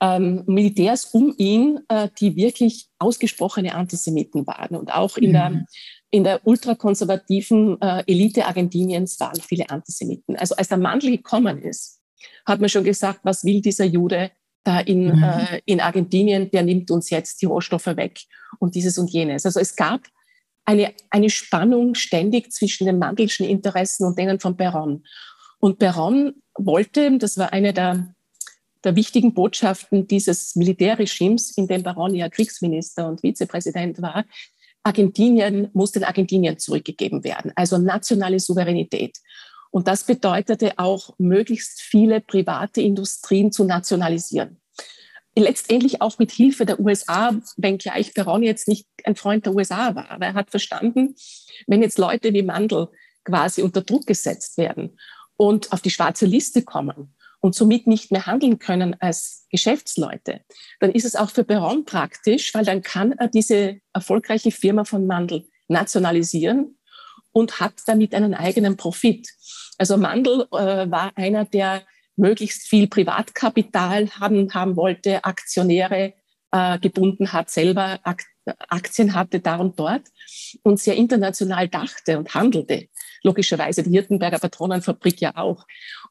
ähm, 0.00 0.42
Militärs 0.46 1.06
um 1.06 1.32
ihn, 1.38 1.80
äh, 1.88 2.08
die 2.18 2.36
wirklich 2.36 2.88
ausgesprochene 2.98 3.74
Antisemiten 3.74 4.46
waren. 4.46 4.76
Und 4.76 4.92
auch 4.92 5.16
in 5.16 5.30
mhm. 5.30 5.32
der, 5.32 5.66
in 6.10 6.24
der 6.24 6.46
ultrakonservativen 6.46 7.80
äh, 7.80 8.02
Elite 8.06 8.46
Argentiniens 8.46 9.18
waren 9.20 9.40
viele 9.40 9.70
Antisemiten. 9.70 10.36
Also 10.36 10.56
als 10.56 10.68
der 10.68 10.78
Mandel 10.78 11.12
gekommen 11.12 11.62
ist, 11.62 12.00
hat 12.44 12.60
man 12.60 12.68
schon 12.68 12.84
gesagt, 12.84 13.20
was 13.22 13.44
will 13.44 13.60
dieser 13.62 13.84
Jude 13.84 14.32
da 14.64 14.80
in, 14.80 15.16
mhm. 15.16 15.22
äh, 15.22 15.60
in 15.66 15.80
Argentinien, 15.80 16.50
der 16.50 16.62
nimmt 16.62 16.90
uns 16.90 17.10
jetzt 17.10 17.40
die 17.40 17.46
Rohstoffe 17.46 17.86
weg 17.86 18.20
und 18.58 18.74
dieses 18.74 18.98
und 18.98 19.10
jenes. 19.10 19.46
Also 19.46 19.60
es 19.60 19.76
gab 19.76 20.02
eine, 20.64 20.94
eine 21.10 21.30
Spannung 21.30 21.94
ständig 21.94 22.52
zwischen 22.52 22.86
den 22.86 22.98
Mandelschen 22.98 23.46
Interessen 23.46 24.06
und 24.06 24.18
denen 24.18 24.40
von 24.40 24.56
Perron. 24.56 25.04
Und 25.58 25.78
Perron 25.78 26.34
wollte, 26.56 27.18
das 27.18 27.38
war 27.38 27.52
eine 27.52 27.72
der, 27.72 28.14
der 28.84 28.96
wichtigen 28.96 29.34
Botschaften 29.34 30.06
dieses 30.06 30.56
Militärregimes, 30.56 31.56
in 31.56 31.68
dem 31.68 31.82
Perron 31.82 32.14
ja 32.14 32.28
Kriegsminister 32.28 33.08
und 33.08 33.22
Vizepräsident 33.22 34.02
war, 34.02 34.24
Argentinien 34.82 35.70
muss 35.72 35.92
den 35.92 36.04
Argentinien 36.04 36.58
zurückgegeben 36.58 37.22
werden, 37.22 37.52
also 37.54 37.78
nationale 37.78 38.40
Souveränität. 38.40 39.18
Und 39.70 39.88
das 39.88 40.04
bedeutete 40.04 40.78
auch, 40.78 41.14
möglichst 41.18 41.80
viele 41.80 42.20
private 42.20 42.82
Industrien 42.82 43.52
zu 43.52 43.64
nationalisieren. 43.64 44.61
Letztendlich 45.34 46.02
auch 46.02 46.18
mit 46.18 46.30
Hilfe 46.30 46.66
der 46.66 46.78
USA, 46.78 47.34
wenngleich 47.56 48.12
Perron 48.12 48.42
jetzt 48.42 48.68
nicht 48.68 48.86
ein 49.04 49.16
Freund 49.16 49.46
der 49.46 49.54
USA 49.54 49.94
war. 49.94 50.10
Aber 50.10 50.26
er 50.26 50.34
hat 50.34 50.50
verstanden, 50.50 51.14
wenn 51.66 51.82
jetzt 51.82 51.98
Leute 51.98 52.34
wie 52.34 52.42
Mandel 52.42 52.88
quasi 53.24 53.62
unter 53.62 53.82
Druck 53.82 54.06
gesetzt 54.06 54.58
werden 54.58 54.98
und 55.36 55.72
auf 55.72 55.80
die 55.80 55.90
schwarze 55.90 56.26
Liste 56.26 56.62
kommen 56.62 57.14
und 57.40 57.54
somit 57.54 57.86
nicht 57.86 58.12
mehr 58.12 58.26
handeln 58.26 58.58
können 58.58 58.94
als 59.00 59.46
Geschäftsleute, 59.50 60.42
dann 60.80 60.92
ist 60.92 61.06
es 61.06 61.16
auch 61.16 61.30
für 61.30 61.44
Perron 61.44 61.84
praktisch, 61.84 62.52
weil 62.54 62.64
dann 62.64 62.82
kann 62.82 63.12
er 63.12 63.28
diese 63.28 63.80
erfolgreiche 63.94 64.50
Firma 64.50 64.84
von 64.84 65.06
Mandel 65.06 65.46
nationalisieren 65.68 66.78
und 67.32 67.60
hat 67.60 67.74
damit 67.86 68.14
einen 68.14 68.34
eigenen 68.34 68.76
Profit. 68.76 69.28
Also 69.78 69.96
Mandel 69.96 70.46
äh, 70.52 70.90
war 70.90 71.12
einer, 71.16 71.44
der 71.46 71.82
möglichst 72.16 72.68
viel 72.68 72.88
Privatkapital 72.88 74.10
haben, 74.20 74.52
haben 74.52 74.76
wollte, 74.76 75.24
Aktionäre 75.24 76.14
äh, 76.50 76.78
gebunden 76.78 77.32
hat, 77.32 77.50
selber 77.50 78.00
Ak 78.02 78.24
Aktien 78.68 79.14
hatte 79.14 79.38
da 79.38 79.56
und 79.56 79.78
dort 79.78 80.02
und 80.64 80.80
sehr 80.80 80.96
international 80.96 81.68
dachte 81.68 82.18
und 82.18 82.34
handelte. 82.34 82.88
Logischerweise 83.22 83.84
die 83.84 83.90
Hirtenberger 83.90 84.40
Patronenfabrik 84.40 85.20
ja 85.20 85.36
auch. 85.36 85.64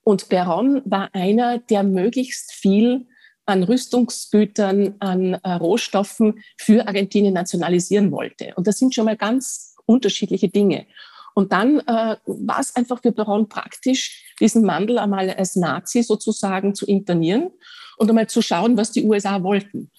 Und 0.04 0.30
Perron 0.30 0.82
war 0.86 1.10
einer, 1.14 1.60
der 1.60 1.84
möglichst 1.84 2.54
viel 2.54 3.08
an 3.46 3.64
Rüstungsgütern, 3.64 4.96
an 5.00 5.34
äh, 5.34 5.54
Rohstoffen 5.54 6.42
für 6.58 6.88
Argentinien 6.88 7.34
nationalisieren 7.34 8.12
wollte. 8.12 8.54
Und 8.56 8.68
das 8.68 8.78
sind 8.78 8.96
schon 8.96 9.06
mal 9.06 9.18
ganz 9.18 9.76
unterschiedliche 9.86 10.48
Dinge. 10.48 10.86
Und 11.34 11.52
dann 11.54 11.80
äh, 11.80 12.18
war 12.26 12.60
es 12.60 12.76
einfach 12.76 13.02
für 13.02 13.12
Baron 13.12 13.48
praktisch, 13.48 14.34
diesen 14.40 14.64
Mandel 14.64 15.00
einmal 15.00 15.30
als 15.30 15.56
Nazi 15.56 16.04
sozusagen 16.04 16.76
zu 16.76 16.86
internieren 16.86 17.52
und 17.98 18.10
einmal 18.10 18.28
zu 18.28 18.42
schauen, 18.42 18.78
was 18.78 18.92
die 18.92 19.06
USA 19.06 19.44
wollten. 19.44 19.92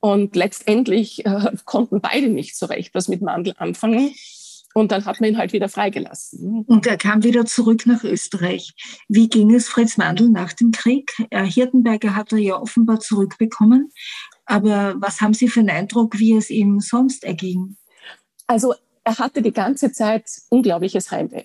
Und 0.00 0.36
letztendlich 0.36 1.24
äh, 1.24 1.52
konnten 1.64 2.00
beide 2.00 2.28
nicht 2.28 2.56
so 2.56 2.66
recht 2.66 2.94
was 2.94 3.08
mit 3.08 3.22
Mandel 3.22 3.54
anfangen. 3.56 4.14
Und 4.74 4.92
dann 4.92 5.06
hat 5.06 5.22
man 5.22 5.30
ihn 5.30 5.38
halt 5.38 5.54
wieder 5.54 5.70
freigelassen. 5.70 6.66
Und 6.66 6.86
er 6.86 6.98
kam 6.98 7.24
wieder 7.24 7.46
zurück 7.46 7.86
nach 7.86 8.04
Österreich. 8.04 8.74
Wie 9.08 9.30
ging 9.30 9.54
es 9.54 9.68
Fritz 9.68 9.96
Mandl 9.96 10.28
nach 10.28 10.52
dem 10.52 10.70
Krieg? 10.70 11.14
Hirtenberger 11.30 12.14
hat 12.14 12.32
er 12.32 12.38
ja 12.38 12.60
offenbar 12.60 13.00
zurückbekommen. 13.00 13.90
Aber 14.44 14.94
was 14.98 15.22
haben 15.22 15.32
Sie 15.32 15.48
für 15.48 15.60
einen 15.60 15.70
Eindruck, 15.70 16.18
wie 16.18 16.36
es 16.36 16.50
ihm 16.50 16.80
sonst 16.80 17.24
erging? 17.24 17.78
Also 18.46 18.74
er 19.06 19.18
hatte 19.18 19.40
die 19.40 19.52
ganze 19.52 19.92
Zeit 19.92 20.28
unglaubliches 20.50 21.12
Heimweh. 21.12 21.44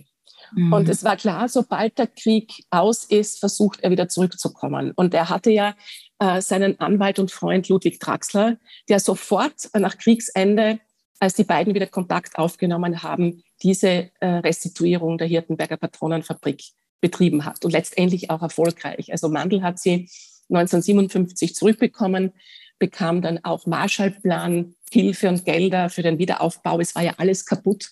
Mhm. 0.56 0.74
Und 0.74 0.89
es 0.89 1.04
war 1.04 1.15
klar, 1.15 1.47
sobald 1.47 1.97
der 2.00 2.08
Krieg 2.08 2.65
aus 2.71 3.04
ist, 3.06 3.39
versucht 3.39 3.82
er 3.82 3.91
wieder 3.91 4.10
zurückzukommen. 4.10 4.93
Und 4.95 5.13
er 5.13 5.30
hatte 5.30 5.52
ja 5.52 5.76
äh, 6.17 6.41
seinen 6.41 6.80
Anwalt 6.80 7.19
und 7.19 7.32
Freund 7.32 7.69
Ludwig 7.69 8.00
Draxler, 8.00 8.58
der 8.89 9.00
sofort 9.00 9.69
nach 9.78 10.00
Kriegsende, 10.00 10.80
als 11.19 11.36
die 11.36 11.43
beiden 11.43 11.76
wieder 11.76 11.86
Kontakt 11.86 12.39
aufgenommen 12.39 13.04
haben, 13.04 13.43
diese 13.62 14.10
äh, 14.19 14.28
Restituierung 14.28 15.19
der 15.19 15.28
Hirtenberger 15.28 15.78
Patronenfabrik 15.78 16.63
betrieben 17.00 17.45
hat 17.45 17.63
und 17.63 17.71
letztendlich 17.71 18.32
auch 18.32 18.41
erfolgreich. 18.41 19.12
Also 19.12 19.30
Mandel 19.30 19.62
hat 19.62 19.78
sie 19.78 20.10
1957 20.50 21.54
zurückbekommen, 21.54 22.34
bekam 22.82 23.22
dann 23.22 23.39
auch 23.44 23.67
Marshallplan, 23.67 24.76
Hilfe 24.91 25.30
und 25.30 25.46
Gelder 25.46 25.89
für 25.89 26.02
den 26.02 26.17
Wiederaufbau. 26.17 26.80
Es 26.80 26.96
war 26.96 27.04
ja 27.04 27.13
alles 27.17 27.46
kaputt. 27.46 27.91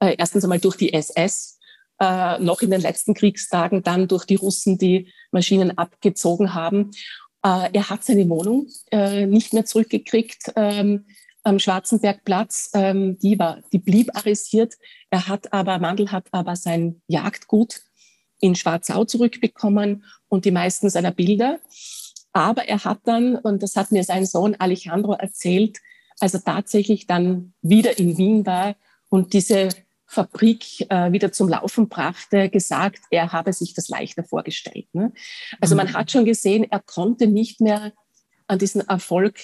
Äh, 0.00 0.16
erstens 0.18 0.44
einmal 0.44 0.58
durch 0.58 0.76
die 0.76 0.94
SS, 0.94 1.58
äh, 2.00 2.38
noch 2.38 2.62
in 2.62 2.70
den 2.70 2.80
letzten 2.80 3.12
Kriegstagen, 3.12 3.82
dann 3.82 4.08
durch 4.08 4.24
die 4.24 4.36
Russen, 4.36 4.78
die 4.78 5.12
Maschinen 5.30 5.76
abgezogen 5.76 6.54
haben. 6.54 6.90
Äh, 7.44 7.68
er 7.72 7.90
hat 7.90 8.02
seine 8.02 8.28
Wohnung 8.28 8.66
nicht 8.92 9.52
mehr 9.52 9.66
zurückgekriegt 9.66 10.52
ähm, 10.56 11.06
am 11.42 11.58
Schwarzenbergplatz. 11.58 12.70
Ähm, 12.72 13.18
die, 13.18 13.38
war, 13.38 13.62
die 13.72 13.78
blieb 13.78 14.16
arisiert. 14.16 14.74
Er 15.10 15.28
hat 15.28 15.52
aber, 15.52 15.78
Mandel 15.78 16.10
hat 16.10 16.28
aber 16.32 16.56
sein 16.56 17.02
Jagdgut 17.06 17.82
in 18.40 18.54
Schwarzau 18.54 19.04
zurückbekommen 19.04 20.04
und 20.28 20.46
die 20.46 20.50
meisten 20.50 20.88
seiner 20.88 21.12
Bilder. 21.12 21.60
Aber 22.32 22.68
er 22.68 22.84
hat 22.84 23.00
dann, 23.04 23.36
und 23.36 23.62
das 23.62 23.76
hat 23.76 23.92
mir 23.92 24.04
sein 24.04 24.26
Sohn 24.26 24.54
Alejandro 24.58 25.14
erzählt, 25.14 25.78
als 26.20 26.34
er 26.34 26.44
tatsächlich 26.44 27.06
dann 27.06 27.54
wieder 27.62 27.98
in 27.98 28.16
Wien 28.18 28.46
war 28.46 28.76
und 29.08 29.32
diese 29.32 29.70
Fabrik 30.06 30.90
äh, 30.90 31.12
wieder 31.12 31.32
zum 31.32 31.48
Laufen 31.48 31.88
brachte, 31.88 32.48
gesagt, 32.48 33.00
er 33.10 33.32
habe 33.32 33.52
sich 33.52 33.74
das 33.74 33.88
leichter 33.88 34.24
vorgestellt. 34.24 34.86
Ne? 34.92 35.12
Also 35.60 35.76
man 35.76 35.88
mhm. 35.88 35.94
hat 35.94 36.10
schon 36.10 36.24
gesehen, 36.24 36.66
er 36.68 36.80
konnte 36.80 37.26
nicht 37.26 37.60
mehr 37.60 37.92
an 38.48 38.58
diesen 38.58 38.80
Erfolg 38.88 39.38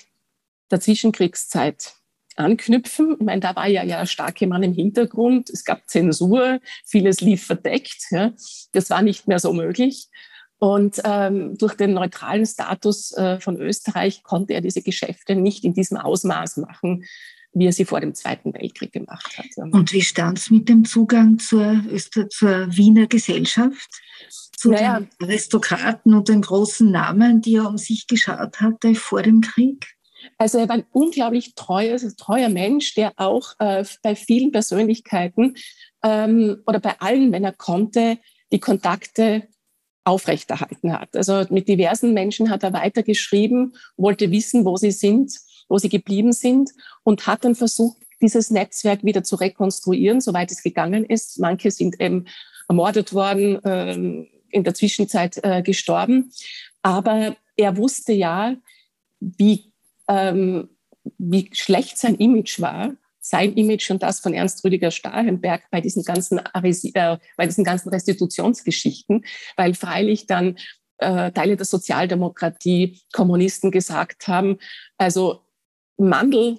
der 0.72 0.80
Zwischenkriegszeit 0.80 1.94
anknüpfen. 2.34 3.16
Ich 3.18 3.24
meine, 3.24 3.40
da 3.40 3.54
war 3.54 3.68
ja 3.68 3.84
ja 3.84 4.04
starke 4.06 4.48
Mann 4.48 4.64
im 4.64 4.74
Hintergrund. 4.74 5.50
Es 5.50 5.64
gab 5.64 5.88
Zensur, 5.88 6.60
vieles 6.84 7.20
lief 7.20 7.46
verdeckt. 7.46 8.06
Ja. 8.10 8.32
Das 8.72 8.90
war 8.90 9.02
nicht 9.02 9.28
mehr 9.28 9.38
so 9.38 9.52
möglich. 9.52 10.08
Und 10.58 11.00
ähm, 11.04 11.56
durch 11.58 11.74
den 11.74 11.92
neutralen 11.92 12.46
Status 12.46 13.12
äh, 13.12 13.38
von 13.40 13.56
Österreich 13.56 14.22
konnte 14.22 14.54
er 14.54 14.62
diese 14.62 14.82
Geschäfte 14.82 15.34
nicht 15.34 15.64
in 15.64 15.74
diesem 15.74 15.98
Ausmaß 15.98 16.58
machen, 16.58 17.04
wie 17.52 17.66
er 17.66 17.72
sie 17.72 17.84
vor 17.84 18.00
dem 18.00 18.14
Zweiten 18.14 18.54
Weltkrieg 18.54 18.92
gemacht 18.92 19.38
hat. 19.38 19.46
Und 19.72 19.92
wie 19.92 20.02
stand 20.02 20.38
es 20.38 20.50
mit 20.50 20.68
dem 20.68 20.84
Zugang 20.84 21.38
zur, 21.38 21.82
zur 22.30 22.74
Wiener 22.74 23.06
Gesellschaft? 23.06 23.88
Zu 24.56 24.70
naja, 24.70 25.00
den 25.00 25.08
Aristokraten 25.22 26.14
und 26.14 26.28
den 26.28 26.40
großen 26.40 26.90
Namen, 26.90 27.42
die 27.42 27.56
er 27.56 27.68
um 27.68 27.76
sich 27.78 28.06
geschaut 28.06 28.60
hatte 28.60 28.94
vor 28.94 29.22
dem 29.22 29.42
Krieg? 29.42 29.86
Also 30.38 30.58
er 30.58 30.68
war 30.68 30.76
ein 30.76 30.86
unglaublich 30.92 31.54
treuer, 31.54 31.98
treuer 32.16 32.48
Mensch, 32.48 32.94
der 32.94 33.12
auch 33.16 33.54
äh, 33.58 33.84
bei 34.02 34.16
vielen 34.16 34.52
Persönlichkeiten 34.52 35.54
ähm, 36.02 36.62
oder 36.66 36.80
bei 36.80 36.98
allen, 37.00 37.32
wenn 37.32 37.44
er 37.44 37.52
konnte, 37.52 38.18
die 38.52 38.60
Kontakte 38.60 39.48
aufrechterhalten 40.06 40.92
hat. 40.92 41.16
Also 41.16 41.44
mit 41.50 41.68
diversen 41.68 42.14
Menschen 42.14 42.48
hat 42.48 42.62
er 42.62 42.72
weitergeschrieben, 42.72 43.74
wollte 43.96 44.30
wissen, 44.30 44.64
wo 44.64 44.76
sie 44.76 44.92
sind, 44.92 45.32
wo 45.68 45.78
sie 45.78 45.88
geblieben 45.88 46.32
sind 46.32 46.70
und 47.02 47.26
hat 47.26 47.44
dann 47.44 47.56
versucht, 47.56 47.98
dieses 48.22 48.50
Netzwerk 48.50 49.04
wieder 49.04 49.24
zu 49.24 49.36
rekonstruieren, 49.36 50.20
soweit 50.20 50.52
es 50.52 50.62
gegangen 50.62 51.04
ist. 51.04 51.40
Manche 51.40 51.70
sind 51.70 52.00
eben 52.00 52.26
ermordet 52.68 53.12
worden, 53.12 53.62
äh, 53.64 54.26
in 54.50 54.64
der 54.64 54.74
Zwischenzeit 54.74 55.40
äh, 55.42 55.62
gestorben. 55.62 56.32
Aber 56.82 57.36
er 57.56 57.76
wusste 57.76 58.12
ja, 58.12 58.54
wie, 59.18 59.72
ähm, 60.08 60.68
wie 61.18 61.50
schlecht 61.52 61.98
sein 61.98 62.14
Image 62.14 62.60
war 62.60 62.94
sein 63.28 63.54
Image 63.54 63.90
und 63.90 64.02
das 64.02 64.20
von 64.20 64.34
Ernst 64.34 64.64
Rüdiger 64.64 64.90
Stahenberg 64.90 65.68
bei 65.70 65.80
diesen 65.80 66.04
ganzen, 66.04 66.38
äh, 66.38 67.18
bei 67.36 67.46
diesen 67.46 67.64
ganzen 67.64 67.88
Restitutionsgeschichten, 67.88 69.24
weil 69.56 69.74
freilich 69.74 70.26
dann 70.26 70.56
äh, 70.98 71.32
Teile 71.32 71.56
der 71.56 71.66
Sozialdemokratie, 71.66 73.00
Kommunisten 73.12 73.70
gesagt 73.70 74.28
haben, 74.28 74.58
also 74.96 75.40
Mandel 75.98 76.58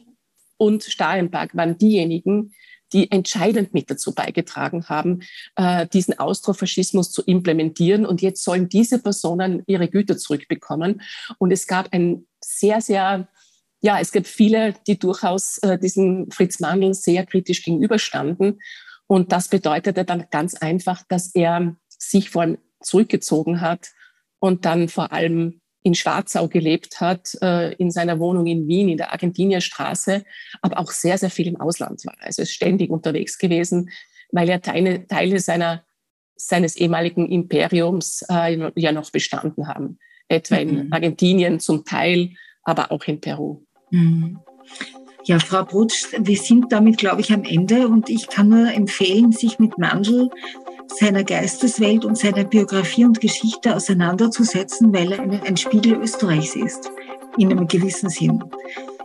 und 0.58 0.84
Stahenberg 0.84 1.56
waren 1.56 1.78
diejenigen, 1.78 2.54
die 2.94 3.12
entscheidend 3.12 3.74
mit 3.74 3.90
dazu 3.90 4.14
beigetragen 4.14 4.88
haben, 4.90 5.22
äh, 5.56 5.88
diesen 5.88 6.20
Austrofaschismus 6.20 7.12
zu 7.12 7.22
implementieren. 7.24 8.06
Und 8.06 8.22
jetzt 8.22 8.44
sollen 8.44 8.70
diese 8.70 9.00
Personen 9.00 9.64
ihre 9.68 9.88
Güter 9.90 10.18
zurückbekommen. 10.18 11.02
Und 11.38 11.52
es 11.52 11.68
gab 11.68 11.94
ein 11.94 12.28
sehr, 12.42 12.80
sehr 12.80 13.28
ja, 13.88 14.02
es 14.02 14.12
gibt 14.12 14.28
viele, 14.28 14.74
die 14.86 15.00
durchaus 15.00 15.60
äh, 15.60 15.80
diesem 15.80 16.30
Fritz 16.30 16.60
Mandl 16.60 16.94
sehr 16.94 17.26
kritisch 17.26 17.64
gegenüberstanden. 17.64 18.60
Und 19.08 19.32
das 19.32 19.48
bedeutete 19.48 20.04
dann 20.04 20.26
ganz 20.30 20.56
einfach, 20.56 21.04
dass 21.08 21.34
er 21.34 21.78
sich 21.88 22.30
vor 22.30 22.42
allem 22.42 22.58
zurückgezogen 22.82 23.62
hat 23.62 23.92
und 24.40 24.66
dann 24.66 24.90
vor 24.90 25.14
allem 25.14 25.62
in 25.84 25.96
Schwarzau 25.96 26.50
gelebt 26.50 27.00
hat, 27.00 27.30
äh, 27.42 27.76
in 27.76 27.90
seiner 27.90 28.20
Wohnung 28.20 28.46
in 28.46 28.68
Wien, 28.68 28.90
in 28.90 28.98
der 28.98 29.14
Argentinierstraße, 29.14 30.26
aber 30.62 30.80
auch 30.80 30.92
sehr, 30.92 31.18
sehr 31.18 31.30
viel 31.30 31.48
im 31.48 31.62
Ausland 31.62 32.06
war. 32.06 32.16
Also 32.20 32.42
ist 32.42 32.52
ständig 32.52 32.90
unterwegs 32.90 33.38
gewesen, 33.38 33.90
weil 34.34 34.50
er 34.50 34.62
Teile, 34.62 35.08
Teile 35.08 35.40
seiner, 35.40 35.86
seines 36.36 36.76
ehemaligen 36.76 37.32
Imperiums 37.32 38.26
äh, 38.30 38.70
ja 38.76 38.92
noch 38.92 39.12
bestanden 39.12 39.70
haben. 39.70 39.98
Etwa 40.28 40.56
mhm. 40.56 40.62
in 40.62 40.92
Argentinien 40.92 41.62
zum 41.62 41.86
Teil, 41.86 42.32
aber 42.64 42.92
auch 42.92 43.06
in 43.06 43.22
Peru. 43.22 43.64
Mhm. 43.92 44.40
Ja, 45.24 45.40
Frau 45.40 45.64
Brutsch, 45.64 46.06
wir 46.18 46.38
sind 46.38 46.72
damit, 46.72 46.98
glaube 46.98 47.22
ich, 47.22 47.34
am 47.34 47.44
Ende 47.44 47.88
und 47.88 48.10
ich 48.10 48.30
kann 48.30 48.50
nur 48.50 48.72
empfehlen, 48.72 49.34
sich 49.34 49.60
mit 49.60 49.78
Mandl, 49.78 50.30
seiner 50.88 51.24
Geisteswelt 51.24 52.06
und 52.06 52.18
seiner 52.18 52.46
Biografie 52.46 53.04
und 53.04 53.20
Geschichte 53.20 53.76
auseinanderzusetzen, 53.76 54.94
weil 54.94 55.12
er 55.12 55.44
ein 55.44 55.58
Spiegel 55.58 55.98
Österreichs 56.02 56.56
ist, 56.56 56.92
in 57.38 57.52
einem 57.52 57.68
gewissen 57.68 58.10
Sinn. 58.10 58.44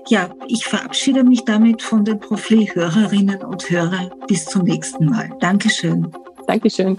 Ja, 0.09 0.31
ich 0.47 0.65
verabschiede 0.65 1.25
mich 1.25 1.45
damit 1.45 1.83
von 1.83 2.05
den 2.05 2.19
Profil-Hörerinnen 2.19 3.43
und 3.43 3.69
Hörern. 3.71 4.11
Bis 4.27 4.45
zum 4.45 4.63
nächsten 4.63 5.07
Mal. 5.07 5.31
Dankeschön. 5.41 6.11
Dankeschön. 6.47 6.99